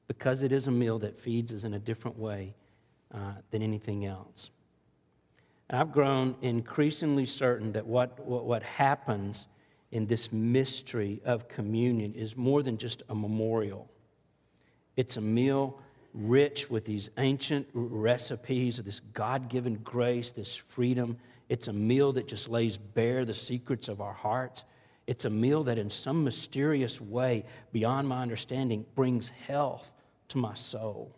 because 0.08 0.42
it 0.42 0.52
is 0.52 0.68
a 0.68 0.72
meal 0.72 1.00
that 1.00 1.20
feeds 1.20 1.54
us 1.54 1.64
in 1.64 1.76
a 1.76 1.80
different 1.80 2.20
way 2.20 2.54
uh, 3.16 3.34
than 3.50 3.62
anything 3.62 4.06
else. 4.06 4.52
And 5.70 5.80
I've 5.80 5.92
grown 5.92 6.36
increasingly 6.42 7.26
certain 7.26 7.72
that 7.72 7.88
what, 7.88 8.20
what, 8.20 8.46
what 8.46 8.62
happens 8.62 9.48
in 9.92 10.06
this 10.06 10.32
mystery 10.32 11.22
of 11.26 11.48
communion 11.48 12.14
is 12.14 12.36
more 12.36 12.62
than 12.62 12.78
just 12.78 13.02
a 13.10 13.16
memorial. 13.16 13.90
It's 14.98 15.18
a 15.18 15.22
meal 15.22 15.80
rich 16.14 16.70
with 16.70 16.86
these 16.86 17.10
ancient 17.18 17.68
recipes 17.74 18.78
of 18.80 18.86
this 18.86 19.00
God 19.00 19.50
given 19.50 19.76
grace, 19.84 20.32
this 20.32 20.56
freedom 20.56 21.18
it's 21.50 21.68
a 21.68 21.74
meal 21.74 22.12
that 22.14 22.28
just 22.28 22.50
lays 22.50 22.78
bare 22.78 23.26
the 23.26 23.34
secrets 23.34 23.88
of 23.88 24.02
our 24.02 24.14
hearts. 24.14 24.64
It's 25.08 25.26
a 25.26 25.30
meal 25.30 25.64
that, 25.66 25.78
in 25.78 25.90
some 25.90 26.24
mysterious 26.24 27.00
way, 27.00 27.46
beyond 27.72 28.08
my 28.08 28.22
understanding, 28.22 28.86
brings 28.96 29.30
health 29.30 29.92
to 30.30 30.38
my 30.38 30.56
soul. 30.56 31.16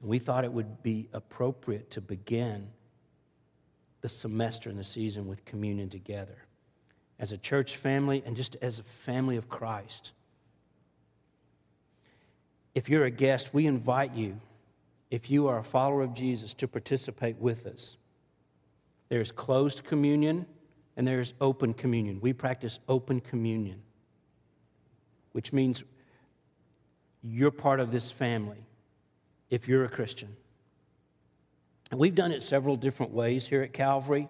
We 0.00 0.18
thought 0.18 0.44
it 0.44 0.52
would 0.52 0.82
be 0.82 1.08
appropriate 1.12 1.90
to 1.92 2.00
begin 2.00 2.68
the 4.02 4.08
semester 4.08 4.68
and 4.70 4.78
the 4.78 4.84
season 4.84 5.26
with 5.26 5.44
communion 5.44 5.88
together 5.88 6.36
as 7.18 7.32
a 7.32 7.38
church 7.38 7.76
family 7.76 8.22
and 8.26 8.36
just 8.36 8.56
as 8.60 8.78
a 8.78 8.82
family 8.82 9.36
of 9.36 9.48
Christ. 9.48 10.12
If 12.74 12.90
you're 12.90 13.06
a 13.06 13.10
guest, 13.10 13.54
we 13.54 13.66
invite 13.66 14.14
you, 14.14 14.38
if 15.10 15.30
you 15.30 15.48
are 15.48 15.58
a 15.58 15.64
follower 15.64 16.02
of 16.02 16.12
Jesus, 16.12 16.52
to 16.54 16.68
participate 16.68 17.36
with 17.38 17.66
us. 17.66 17.96
There's 19.08 19.32
closed 19.32 19.82
communion 19.84 20.44
and 20.96 21.08
there's 21.08 21.32
open 21.40 21.72
communion. 21.72 22.20
We 22.20 22.34
practice 22.34 22.78
open 22.86 23.20
communion, 23.20 23.80
which 25.32 25.54
means 25.54 25.84
you're 27.22 27.50
part 27.50 27.80
of 27.80 27.90
this 27.90 28.10
family 28.10 28.65
if 29.50 29.68
you're 29.68 29.84
a 29.84 29.88
Christian. 29.88 30.34
And 31.90 32.00
we've 32.00 32.14
done 32.14 32.32
it 32.32 32.42
several 32.42 32.76
different 32.76 33.12
ways 33.12 33.46
here 33.46 33.62
at 33.62 33.72
Calvary. 33.72 34.28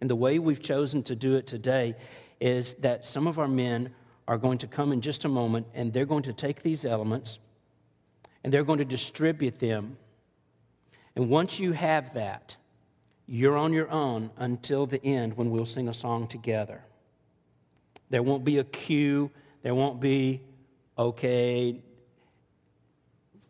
And 0.00 0.08
the 0.08 0.16
way 0.16 0.38
we've 0.38 0.62
chosen 0.62 1.02
to 1.04 1.14
do 1.14 1.36
it 1.36 1.46
today 1.46 1.94
is 2.40 2.74
that 2.74 3.06
some 3.06 3.26
of 3.26 3.38
our 3.38 3.48
men 3.48 3.90
are 4.26 4.38
going 4.38 4.58
to 4.58 4.66
come 4.66 4.92
in 4.92 5.00
just 5.00 5.24
a 5.24 5.28
moment 5.28 5.66
and 5.74 5.92
they're 5.92 6.06
going 6.06 6.22
to 6.22 6.32
take 6.32 6.62
these 6.62 6.84
elements 6.84 7.38
and 8.42 8.52
they're 8.52 8.64
going 8.64 8.78
to 8.78 8.84
distribute 8.84 9.58
them. 9.58 9.96
And 11.16 11.28
once 11.28 11.58
you 11.58 11.72
have 11.72 12.14
that, 12.14 12.56
you're 13.26 13.56
on 13.56 13.72
your 13.72 13.90
own 13.90 14.30
until 14.36 14.86
the 14.86 15.02
end 15.04 15.36
when 15.36 15.50
we'll 15.50 15.64
sing 15.66 15.88
a 15.88 15.94
song 15.94 16.26
together. 16.26 16.82
There 18.10 18.22
won't 18.22 18.44
be 18.44 18.58
a 18.58 18.64
cue, 18.64 19.30
there 19.62 19.74
won't 19.74 20.00
be, 20.00 20.42
okay, 20.98 21.80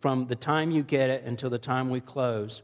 from 0.05 0.27
the 0.27 0.37
time 0.37 0.71
you 0.71 0.83
get 0.83 1.09
it 1.09 1.25
until 1.25 1.49
the 1.49 1.59
time 1.59 1.89
we 1.89 1.99
close. 1.99 2.61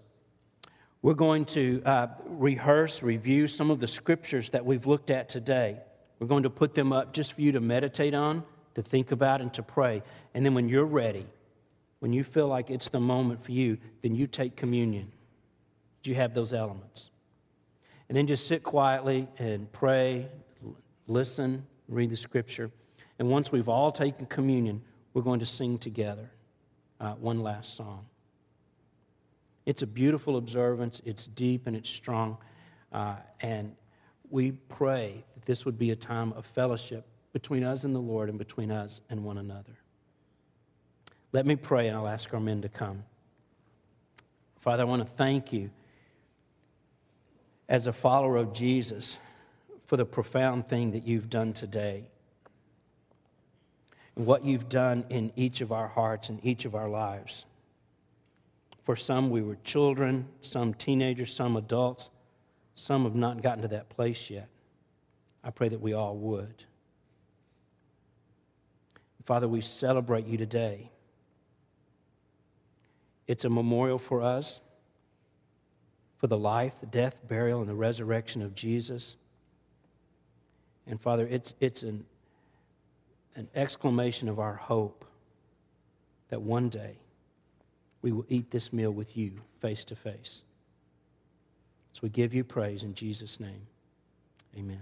We're 1.01 1.15
going 1.15 1.47
to 1.47 1.83
uh, 1.87 2.09
rehearse, 2.27 3.03
review 3.03 3.47
some 3.47 3.71
of 3.71 3.81
the 3.81 3.87
scriptures 3.87 4.51
that 4.51 4.67
we've 4.67 4.85
looked 4.85 5.09
at 5.09 5.31
today. 5.31 5.79
We're 6.19 6.27
going 6.27 6.43
to 6.43 6.51
put 6.51 6.75
them 6.75 6.93
up 6.93 7.15
just 7.15 7.33
for 7.33 7.41
you 7.41 7.53
to 7.53 7.61
meditate 7.61 8.13
on, 8.13 8.45
to 8.75 8.83
think 8.83 9.11
about, 9.11 9.41
and 9.41 9.51
to 9.55 9.63
pray. 9.63 10.03
And 10.35 10.45
then 10.45 10.53
when 10.53 10.69
you're 10.69 10.85
ready, 10.85 11.27
when 12.01 12.13
you 12.13 12.25
feel 12.25 12.47
like 12.47 12.69
it's 12.69 12.91
the 12.91 13.01
moment 13.01 13.43
for 13.43 13.53
you, 13.53 13.79
then 14.03 14.15
you 14.15 14.27
take 14.27 14.55
communion. 14.55 15.11
You 16.05 16.17
have 16.17 16.35
those 16.35 16.53
elements. 16.53 17.09
And 18.11 18.19
then 18.19 18.27
just 18.27 18.49
sit 18.49 18.63
quietly 18.63 19.29
and 19.39 19.73
pray, 19.73 20.29
listen, 21.07 21.67
read 21.89 22.11
the 22.11 22.19
scripture. 22.19 22.71
And 23.19 23.31
once 23.31 23.51
we've 23.51 23.71
all 23.71 23.93
taken 23.93 24.27
communion, 24.27 24.83
we're 25.15 25.23
going 25.23 25.41
to 25.41 25.47
sing 25.47 25.79
together 25.79 26.31
uh, 27.01 27.13
one 27.15 27.43
last 27.43 27.75
song. 27.75 28.07
It's 29.67 29.83
a 29.83 29.87
beautiful 29.87 30.37
observance, 30.37 31.01
it's 31.05 31.27
deep 31.27 31.67
and 31.67 31.77
it's 31.77 31.89
strong. 31.89 32.39
Uh, 32.93 33.17
and 33.41 33.75
we 34.31 34.53
pray 34.53 35.25
that 35.35 35.45
this 35.45 35.65
would 35.65 35.79
be 35.79 35.91
a 35.91 35.97
time 35.97 36.33
of 36.33 36.47
fellowship 36.47 37.07
between 37.33 37.65
us 37.65 37.85
and 37.85 37.95
the 37.95 38.01
Lord 38.01 38.29
and 38.29 38.39
between 38.39 38.71
us 38.71 39.01
and 39.11 39.25
one 39.25 39.39
another. 39.39 39.77
Let 41.33 41.47
me 41.47 41.57
pray 41.57 41.89
and 41.89 41.97
I'll 41.97 42.09
ask 42.09 42.33
our 42.35 42.41
men 42.41 42.63
to 42.63 42.69
come. 42.69 43.05
Father, 44.59 44.83
I 44.83 44.87
want 44.87 45.07
to 45.07 45.13
thank 45.15 45.53
you 45.53 45.71
as 47.69 47.87
a 47.87 47.93
follower 47.93 48.37
of 48.37 48.53
Jesus 48.53 49.19
for 49.87 49.97
the 49.97 50.05
profound 50.05 50.69
thing 50.69 50.91
that 50.93 51.07
you've 51.07 51.31
done 51.31 51.53
today. 51.53 52.05
And 54.17 54.27
what 54.27 54.45
you've 54.45 54.69
done 54.69 55.05
in 55.09 55.33
each 55.37 55.61
of 55.61 55.73
our 55.73 55.89
hearts 55.89 56.29
and 56.29 56.45
each 56.45 56.65
of 56.65 56.75
our 56.75 56.89
lives. 56.89 57.45
For 58.85 58.97
some, 58.97 59.31
we 59.31 59.43
were 59.43 59.57
children, 59.65 60.27
some 60.41 60.75
teenagers, 60.75 61.33
some 61.33 61.57
adults. 61.57 62.11
Some 62.75 63.05
have 63.05 63.15
not 63.15 63.43
gotten 63.43 63.63
to 63.63 63.69
that 63.69 63.89
place 63.91 64.31
yet. 64.31 64.49
I 65.45 65.51
pray 65.51 65.69
that 65.69 65.81
we 65.81 65.93
all 65.93 66.17
would. 66.17 66.65
Father, 69.25 69.49
we 69.49 69.61
celebrate 69.61 70.27
you 70.27 70.37
today. 70.37 70.91
It's 73.27 73.45
a 73.45 73.51
memorial 73.51 73.99
for 73.99 74.23
us 74.23 74.61
for 76.19 76.27
the 76.27 76.37
life, 76.37 76.75
the 76.81 76.87
death, 76.87 77.17
burial, 77.29 77.61
and 77.61 77.69
the 77.69 77.75
resurrection 77.75 78.43
of 78.43 78.55
Jesus. 78.55 79.17
And 80.87 81.01
Father, 81.01 81.27
it's, 81.31 81.55
it's 81.61 81.83
an, 81.83 82.05
an 83.37 83.49
exclamation 83.55 84.29
of 84.29 84.39
our 84.39 84.55
hope 84.55 85.05
that 86.29 86.41
one 86.41 86.69
day 86.69 86.97
we 88.03 88.13
will 88.13 88.27
eat 88.29 88.51
this 88.51 88.73
meal 88.73 88.91
with 88.91 89.17
you 89.17 89.33
face 89.61 89.85
to 89.85 89.97
face. 89.97 90.43
So 91.93 92.01
we 92.03 92.09
give 92.09 92.33
you 92.35 92.45
praise 92.45 92.83
in 92.83 92.95
Jesus' 92.95 93.41
name. 93.41 93.67
Amen. 94.57 94.81